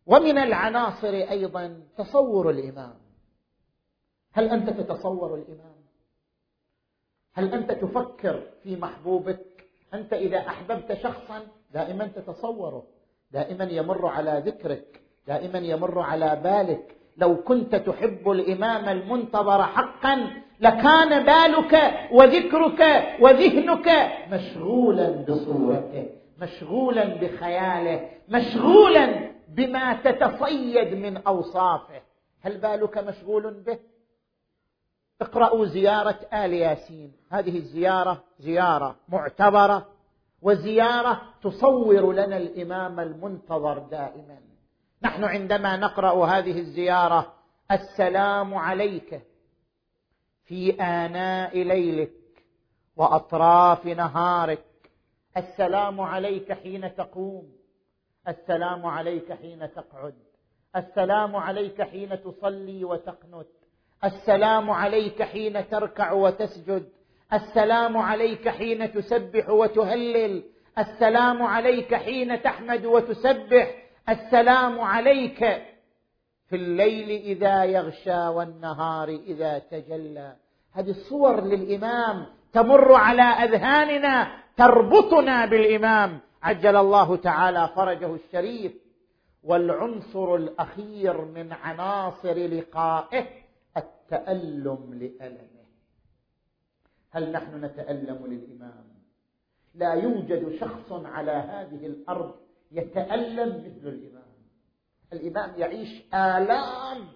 ومن 0.06 0.38
العناصر 0.38 1.14
أيضا 1.14 1.82
تصور 1.98 2.50
الإمام. 2.50 3.07
هل 4.38 4.50
أنت 4.50 4.70
تتصور 4.70 5.36
الامام 5.36 5.78
هل 7.34 7.54
أنت 7.54 7.72
تفكر 7.72 8.42
في 8.64 8.76
محبوبك؟ 8.76 9.40
أنت 9.94 10.14
إذا 10.14 10.38
أحببت 10.38 10.94
شخصا 10.94 11.42
دائما 11.74 12.08
تتصوره 12.08 12.84
دائما 13.32 13.64
يمر 13.64 14.08
على 14.08 14.44
ذكرك 14.46 15.02
دائما 15.28 15.60
يمر 15.60 16.00
على 16.00 16.42
بالك. 16.44 16.96
لو 17.18 17.44
كنت 17.44 17.76
تحب 17.76 18.30
الإمام 18.30 18.90
المنتظر 18.90 19.64
حقا 19.64 20.44
لكان 20.60 21.26
بالك 21.26 21.94
وذكرك 22.12 22.82
وذهنك 23.22 24.12
مشغولا 24.32 25.10
بصورته 25.10 26.10
مشغولا 26.42 27.06
بخياله 27.06 28.10
مشغولا 28.30 29.32
بما 29.48 29.94
تتصيد 29.94 30.94
من 30.94 31.18
أوصافه. 31.18 32.02
هل 32.42 32.58
بالك 32.58 32.98
مشغول 32.98 33.54
به؟ 33.54 33.80
اقرأوا 35.22 35.66
زيارة 35.66 36.20
آل 36.34 36.54
ياسين. 36.54 37.14
هذه 37.32 37.58
الزيارة 37.58 38.24
زيارة 38.40 38.96
معتبرة 39.10 39.88
وزيارة 40.42 41.22
تصور 41.44 42.14
لنا 42.14 42.38
الإمام 42.38 43.00
المنتظر 43.00 43.80
دائما. 43.80 44.40
نحن 45.04 45.24
عندما 45.24 45.78
نقرأ 45.78 46.26
هذه 46.26 46.60
الزيارة 46.60 47.34
السلام 47.72 48.54
عليك 48.54 49.22
في 50.46 50.82
آناء 50.82 51.64
ليلك 51.64 52.14
وأطراف 52.96 53.86
نهارك. 53.86 54.66
السلام 55.38 56.02
عليك 56.02 56.54
حين 56.54 56.96
تقوم. 56.96 57.52
السلام 58.28 58.86
عليك 58.86 59.34
حين 59.34 59.72
تقعد. 59.74 60.16
السلام 60.76 61.36
عليك 61.36 61.82
حين 61.82 62.24
تصلي 62.24 62.86
وتقنت. 62.86 63.57
السلام 64.04 64.70
عليك 64.70 65.24
حين 65.24 65.70
تركع 65.70 66.12
وتسجد. 66.12 66.90
السلام 67.34 67.98
عليك 67.98 68.50
حين 68.50 68.94
تسبح 68.94 69.50
وتهلل. 69.50 70.44
السلام 70.78 71.44
عليك 71.44 71.96
حين 71.96 72.42
تحمد 72.42 72.86
وتسبح. 72.86 73.76
السلام 74.10 74.82
عليك 74.82 75.40
في 76.50 76.56
الليل 76.56 77.10
إذا 77.10 77.64
يغشى 77.64 78.28
والنهار 78.28 79.10
إذا 79.10 79.60
تجلى. 79.60 80.36
هذه 80.74 80.90
الصور 80.90 81.42
للإمام 81.42 82.26
تمر 82.54 82.94
على 82.94 83.22
أذهاننا 83.22 84.32
تربطنا 84.58 85.46
بالإمام. 85.46 86.20
عجل 86.44 86.76
الله 86.76 87.16
تعالى 87.16 87.70
فرجه 87.76 88.16
الشريف. 88.16 88.72
والعنصر 89.44 90.36
الأخير 90.36 91.22
من 91.22 91.54
عناصر 91.54 92.34
لقائه 92.34 93.47
التألم 93.78 94.94
لألمه. 94.94 95.68
هل 97.12 97.32
نحن 97.32 97.66
نتألم 97.66 98.26
للإمام؟ 98.28 98.86
لا 99.76 99.94
يوجد 99.94 100.60
شخص 100.60 100.92
على 100.92 101.32
هذه 101.32 101.86
الأرض 101.86 102.36
يتألم 102.72 103.50
مثل 103.50 103.88
الإمام. 103.88 104.24
الإمام 105.14 105.54
يعيش 105.58 106.04
آلام 106.14 107.08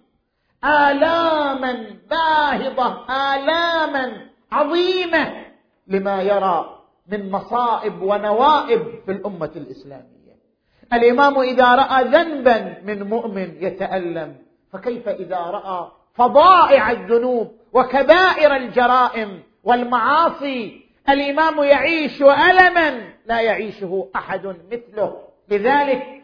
آلاما 0.63 1.97
باهظة 2.09 3.05
آلاما 3.33 4.29
عظيمة 4.51 5.45
لما 5.87 6.21
يرى 6.21 6.83
من 7.07 7.31
مصائب 7.31 8.01
ونوائب 8.01 9.01
في 9.05 9.11
الأمة 9.11 9.51
الإسلامية. 9.55 10.37
الإمام 10.93 11.39
إذا 11.39 11.75
رأى 11.75 12.03
ذنبا 12.03 12.81
من 12.83 13.03
مؤمن 13.03 13.63
يتألم 13.63 14.37
فكيف 14.71 15.09
إذا 15.09 15.37
رأى 15.37 15.91
فظائع 16.13 16.91
الذنوب 16.91 17.51
وكبائر 17.73 18.55
الجرائم 18.55 19.39
والمعاصي. 19.63 20.81
الإمام 21.09 21.63
يعيش 21.63 22.21
ألما 22.21 23.01
لا 23.25 23.41
يعيشه 23.41 24.07
أحد 24.15 24.55
مثله. 24.71 25.17
لذلك 25.49 26.21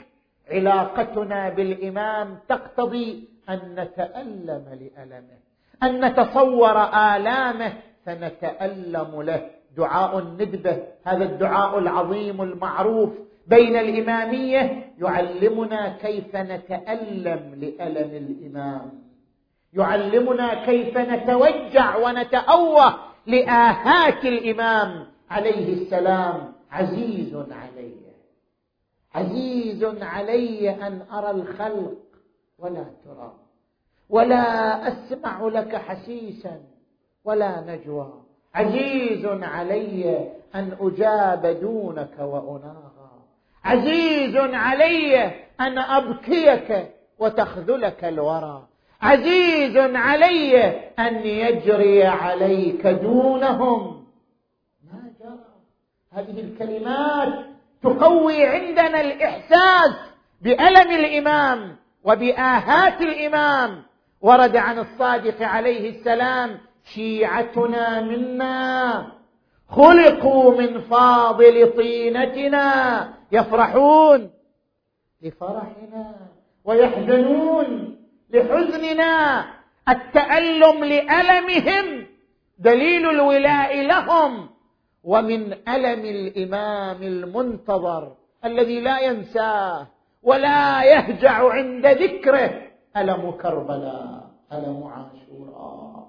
علاقتنا 0.51 1.49
بالإمام 1.49 2.39
تقتضي 2.49 3.29
أن 3.49 3.75
نتألم 3.75 4.65
لألمه 4.81 5.37
أن 5.83 6.05
نتصور 6.05 6.83
آلامه 6.83 7.73
فنتألم 8.05 9.21
له. 9.21 9.49
دعاء 9.77 10.19
الندبة 10.19 10.83
هذا 11.05 11.23
الدعاء 11.23 11.79
العظيم 11.79 12.41
المعروف 12.41 13.09
بين 13.47 13.75
الإمامية 13.75 14.93
يعلمنا 14.99 15.97
كيف 16.01 16.35
نتألم 16.35 17.55
لألم 17.61 18.11
الإمام. 18.15 19.06
يعلمنا 19.73 20.65
كيف 20.65 20.97
نتوجع 20.97 21.97
ونتأوه 21.97 22.99
لآهات 23.27 24.25
الإمام 24.25 25.07
عليه 25.29 25.73
السلام. 25.73 26.53
عزيز 26.71 27.35
علي. 27.35 27.93
عزيز 29.15 29.83
علي 30.01 30.69
أن 30.69 31.01
أرى 31.13 31.31
الخلق 31.31 31.97
ولا 32.59 32.85
ترى. 33.05 33.33
ولا 34.09 34.87
أسمع 34.87 35.47
لك 35.47 35.75
حسيسا 35.75 36.61
ولا 37.25 37.61
نجوى. 37.61 38.13
عزيز 38.55 39.25
علي 39.25 40.31
أن 40.55 40.77
أجاب 40.79 41.45
دونك 41.61 42.19
وأناغى. 42.19 43.11
عزيز 43.63 44.35
علي 44.37 45.25
أن 45.59 45.77
أبكيك 45.77 46.93
وتخذلك 47.19 48.03
الورى. 48.03 48.67
عزيز 49.01 49.77
علي 49.77 50.65
ان 50.99 51.15
يجري 51.15 52.03
عليك 52.03 52.87
دونهم. 52.87 54.05
ما 54.93 55.11
جرى؟ 55.19 55.39
هذه 56.11 56.39
الكلمات 56.39 57.45
تقوي 57.83 58.45
عندنا 58.45 59.01
الإحساس 59.01 59.95
بألم 60.41 60.91
الإمام 60.91 61.75
وبآهات 62.03 63.01
الإمام. 63.01 63.83
ورد 64.21 64.55
عن 64.55 64.79
الصادق 64.79 65.41
عليه 65.41 65.89
السلام 65.89 66.59
شيعتنا 66.93 68.01
منا 68.01 69.07
خلقوا 69.69 70.61
من 70.61 70.81
فاضل 70.81 71.73
طينتنا 71.77 73.09
يفرحون 73.31 74.29
لفرحنا 75.21 76.15
ويحزنون. 76.65 77.96
لحزننا 78.29 79.45
التألم 79.89 80.83
لألمهم 80.83 82.05
دليل 82.59 83.09
الولاء 83.09 83.87
لهم 83.87 84.49
ومن 85.03 85.53
ألم 85.53 86.05
الإمام 86.05 87.03
المنتظر 87.03 88.13
الذي 88.45 88.81
لا 88.81 88.99
ينساه 88.99 89.87
ولا 90.23 90.83
يهجع 90.83 91.49
عند 91.49 91.85
ذكره 91.85 92.51
ألم 92.97 93.31
كربلاء 93.31 94.27
ألم 94.53 94.83
عاشوراء. 94.83 96.07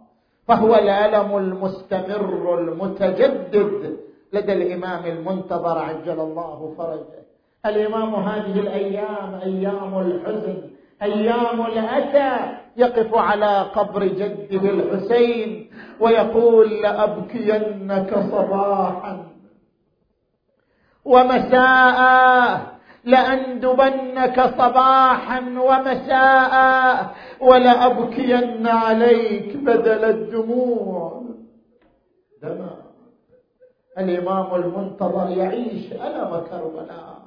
فهو 0.49 0.75
الألم 0.75 1.37
المستمر 1.37 2.59
المتجدد 2.61 3.97
لدى 4.33 4.53
الإمام 4.53 5.07
المنتظر 5.07 5.79
عجل 5.79 6.21
الله 6.21 6.75
فرجه. 6.79 7.19
الإمام 7.67 8.15
هذه 8.15 8.61
الأيام 8.61 9.35
أيام 9.35 9.99
الحزن 10.01 10.71
أيام 11.03 11.67
الأتى 11.67 12.59
يقف 12.77 13.15
على 13.15 13.61
قبر 13.75 14.05
جده 14.05 14.71
الحسين 14.71 15.71
ويقول 16.01 16.71
لأبكينك 16.83 18.15
صباحا. 18.33 19.25
ومساء 21.05 21.99
لأندبنك 23.05 24.41
صباحا 24.59 25.41
ومساء 25.41 26.55
ولأبكين 27.41 28.67
عليك 28.67 29.57
بدل 29.57 30.05
الدموع. 30.05 31.23
دمع 32.43 32.71
الإمام 33.99 34.55
المنتظر 34.55 35.31
يعيش 35.31 35.93
الم 35.93 36.43
كربلاء 36.51 37.18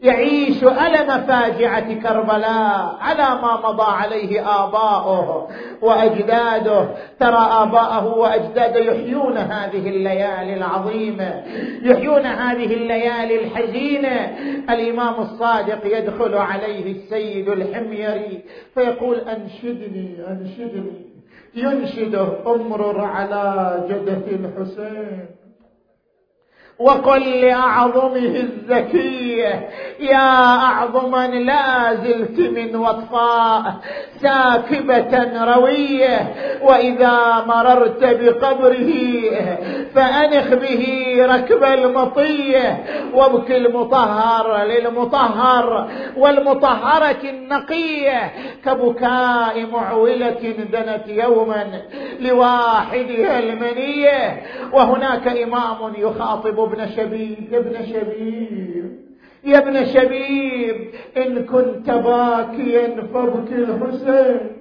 يعيش 0.00 0.62
الم 0.62 1.26
فاجعه 1.26 1.94
كربلاء 1.94 2.96
على 3.00 3.42
ما 3.42 3.68
مضى 3.68 3.82
عليه 3.82 4.64
آباؤه 4.64 5.48
وأجداده. 5.82 6.88
ترى 7.20 7.48
آباءه 7.50 8.14
واجداده 8.18 8.78
يحيون 8.80 9.36
هذه 9.36 9.88
الليالي 9.88 10.54
العظيمة 10.54 11.42
يحيون 11.82 12.26
هذه 12.26 12.74
الليالي 12.74 13.44
الحزينة. 13.44 14.36
الإمام 14.70 15.14
الصادق 15.20 15.98
يدخل 15.98 16.34
عليه 16.34 16.92
السيد 16.92 17.48
الحميري 17.48 18.44
فيقول 18.74 19.16
أنشدني 19.16 20.16
أنشدني. 20.28 21.08
ينشده 21.54 22.28
امرر 22.46 23.00
على 23.00 23.74
جدة 23.88 24.22
الحسين. 24.30 25.37
وقل 26.78 27.40
لأعظمه 27.40 28.16
الزكية 28.16 29.68
يا 30.00 30.56
أعظما 30.56 31.26
لا 31.26 31.94
زلت 31.94 32.40
من 32.40 32.76
وطفاء 32.76 33.74
ساكبة 34.22 35.44
روية 35.54 36.34
وإذا 36.62 37.44
مررت 37.46 38.04
بقبره 38.04 38.92
فأنخ 39.94 40.48
به 40.54 41.14
ركب 41.18 41.64
المطية. 41.64 42.84
وابك 43.14 43.50
المطهر 43.50 44.62
للمطهر 44.64 45.88
والمطهرة 46.16 47.22
النقية 47.24 48.32
كبكاء 48.64 49.66
معولة 49.72 50.54
دنت 50.72 51.08
يوما 51.08 51.66
لواحدها 52.20 53.38
المنية. 53.38 54.42
وهناك 54.72 55.28
إمام 55.28 55.92
يخاطب 55.98 56.67
ابن 56.72 56.88
شبيب 56.88 57.52
يا 57.52 57.58
ابن 57.58 57.86
شبيب. 57.86 58.98
يا 59.44 59.58
ابن 59.58 59.86
شبيب 59.86 60.90
إن 61.16 61.44
كنت 61.44 61.90
باكيا 61.90 63.08
فابكي 63.14 63.54
الحسين. 63.54 64.58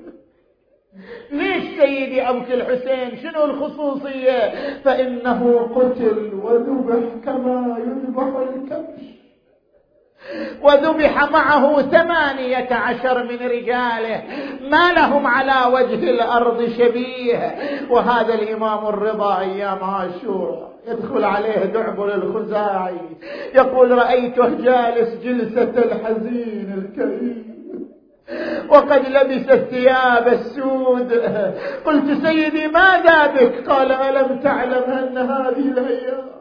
ليش 1.31 1.63
سيدي 1.79 2.21
أبكي 2.21 2.53
الحسين؟ 2.53 3.17
شنو 3.17 3.45
الخصوصية؟ 3.45 4.53
فإنه 4.83 5.69
قتل 5.75 6.31
وذبح 6.43 7.25
كما 7.25 7.77
يذبح 7.79 8.23
الكبش. 8.23 9.03
وذبح 10.63 11.31
معه 11.31 11.81
ثمانية 11.81 12.73
عشر 12.73 13.23
من 13.23 13.47
رجاله. 13.47 14.23
ما 14.69 14.93
لهم 14.93 15.27
على 15.27 15.73
وجه 15.75 16.09
الأرض 16.09 16.69
شبيه. 16.69 17.55
وهذا 17.89 18.33
الإمام 18.33 18.87
الرضا 18.87 19.39
أيام 19.39 19.83
عاشوراء. 19.83 20.76
يدخل 20.87 21.23
عليه 21.23 21.65
دعبل 21.65 22.11
الخزاعي. 22.11 22.99
يقول 23.55 23.91
رأيته 23.91 24.49
جالس 24.49 25.23
جلسة 25.23 25.73
الحزين 25.77 26.73
الكريم. 26.77 27.57
وقد 28.69 29.01
لبس 29.09 29.49
الثياب 29.51 30.27
السود. 30.27 31.13
قلت 31.85 32.25
سيدي 32.25 32.67
ماذا 32.67 33.27
بك؟ 33.27 33.69
قال 33.69 33.91
ألم 33.91 34.39
تعلم 34.39 34.83
أن 34.83 35.17
هذه 35.17 35.71
الأيام 35.71 36.36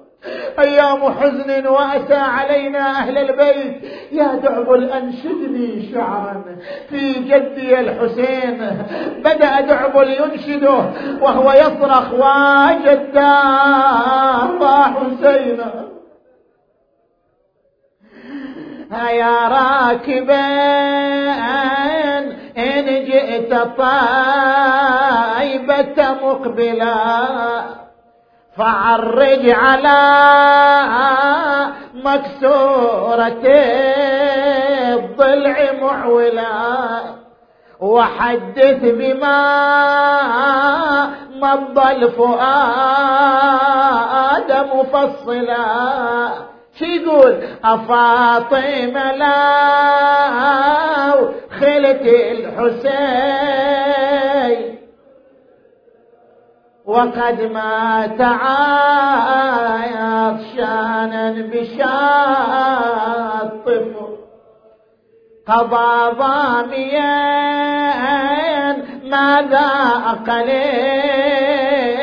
أيام 0.59 1.13
حزن 1.13 1.67
وأسى 1.67 2.15
علينا 2.15 2.91
أهل 2.91 3.19
البيت. 3.19 3.83
يا 4.13 4.35
دعبل 4.35 4.91
أنشدني 4.91 5.93
شعرا 5.93 6.57
في 6.89 7.13
جدي 7.13 7.81
الحسين. 7.81 8.87
بدأ 9.19 9.61
دعبل 9.61 10.11
ينشده 10.11 10.79
وهو 11.21 11.53
يصرخ 11.53 12.13
وجداه 12.13 13.33
وحسينا 14.61 15.87
هيا 18.93 19.49
راكبا 19.49 20.47
إن 22.59 23.05
جئت 23.05 23.55
طيبة 23.55 23.99
مقبلا. 26.23 26.97
فعرج 28.59 29.51
على 29.51 30.01
مكسورة 31.95 33.43
الضلع 34.95 35.73
معولا 35.81 37.01
وحدث 37.81 38.83
بما 38.83 39.37
مضى 41.37 41.93
الفؤاد 41.93 43.07
مفصلا. 44.75 45.67
شو 46.79 46.85
يقول 46.85 47.35
أفاطمة 47.65 49.13
لا 49.13 49.37
خلت 51.61 52.03
الحسين 52.33 53.37
وقد 56.87 57.43
مات 57.53 58.21
عطشانا 59.97 61.25
بشاطف. 61.53 61.87
قضى 65.49 66.17
ضاميا 66.19 67.17
ماذا 69.05 69.69
أقل 70.07 70.51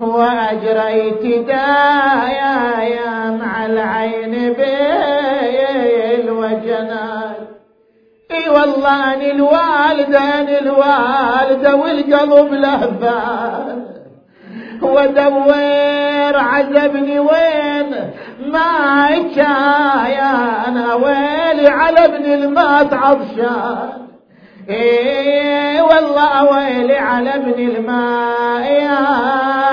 وأجريت 0.00 1.46
دايا 1.46 3.30
مع 3.30 3.66
العين 3.66 4.52
بالوجنات 6.22 7.31
إي 8.34 8.48
والله 8.48 9.14
اني 9.14 9.30
الوالده 9.30 10.40
اني 10.40 10.58
الوالده 10.58 11.76
والقلب 11.76 12.52
لهفان 12.52 13.86
ودور 14.82 16.36
عذبني 16.36 17.18
وين 17.18 18.10
ما 18.46 19.08
أنا 20.68 20.94
ويلي 20.94 21.68
على 21.68 22.04
ابن 22.04 22.24
المات 22.24 22.94
عطشان. 22.94 23.88
إيه 24.68 25.82
والله 25.82 26.44
ويلي 26.44 26.98
على 26.98 27.34
ابن 27.34 27.52
الماء 27.52 28.62
يا 28.62 29.00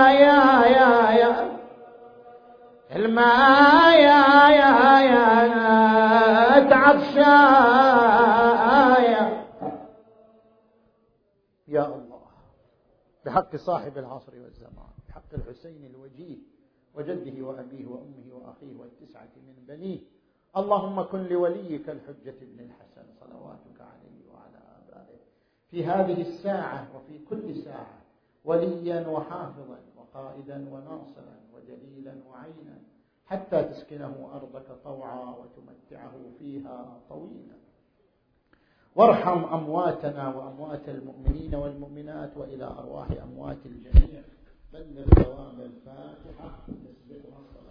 يا 0.10 0.66
يا 0.66 1.12
يا 1.20 1.36
الماء 2.95 3.91
يا 3.91 4.49
يا 4.49 4.99
يا 4.99 5.30
تعطشان. 6.70 8.39
بحق 13.30 13.56
صاحب 13.56 13.98
العصر 13.98 14.32
والزمان 14.42 14.92
بحق 15.08 15.34
الحسين 15.34 15.86
الوجيه 15.86 16.38
وجده 16.96 17.46
وأبيه 17.46 17.86
وأمه 17.86 18.28
وأخيه 18.34 18.76
والتسعة 18.76 19.30
من 19.48 19.66
بنيه. 19.68 20.00
اللهم 20.58 21.02
كن 21.02 21.24
لوليك 21.24 21.90
الحجة 21.90 22.36
ابن 22.42 22.60
الحسن 22.60 23.06
صلواتك 23.20 23.82
عليه 23.82 24.20
وعلى 24.34 24.60
آبائه. 24.80 25.20
في 25.72 25.86
هذه 25.86 26.22
الساعة 26.22 26.88
وفي 26.96 27.26
كل 27.26 27.56
ساعة 27.56 27.98
وليا 28.46 29.08
وحافظا 29.08 29.80
وقائدا 29.98 30.70
وناصرا 30.74 31.40
ودليلا 31.54 32.14
وعينا 32.30 32.78
حتى 33.26 33.64
تسكنه 33.64 34.30
أرضك 34.34 34.68
طوعا 34.84 35.36
وتمتعه 35.36 36.14
فيها 36.40 37.00
طويلا. 37.10 37.58
وارحم 39.00 39.43
أمواتنا 39.54 40.36
وأموات 40.36 40.89
المؤمنين 40.89 41.56
والمؤمنات 41.56 42.38
وإلى 42.38 42.64
أرواح 42.64 43.08
أموات 43.24 43.58
الجميع. 43.66 44.22
بلغ 44.74 45.06
ثواب 45.24 45.60
الفاتحة. 45.60 46.50
تسبقها 46.68 47.39
الصلاة 47.39 47.68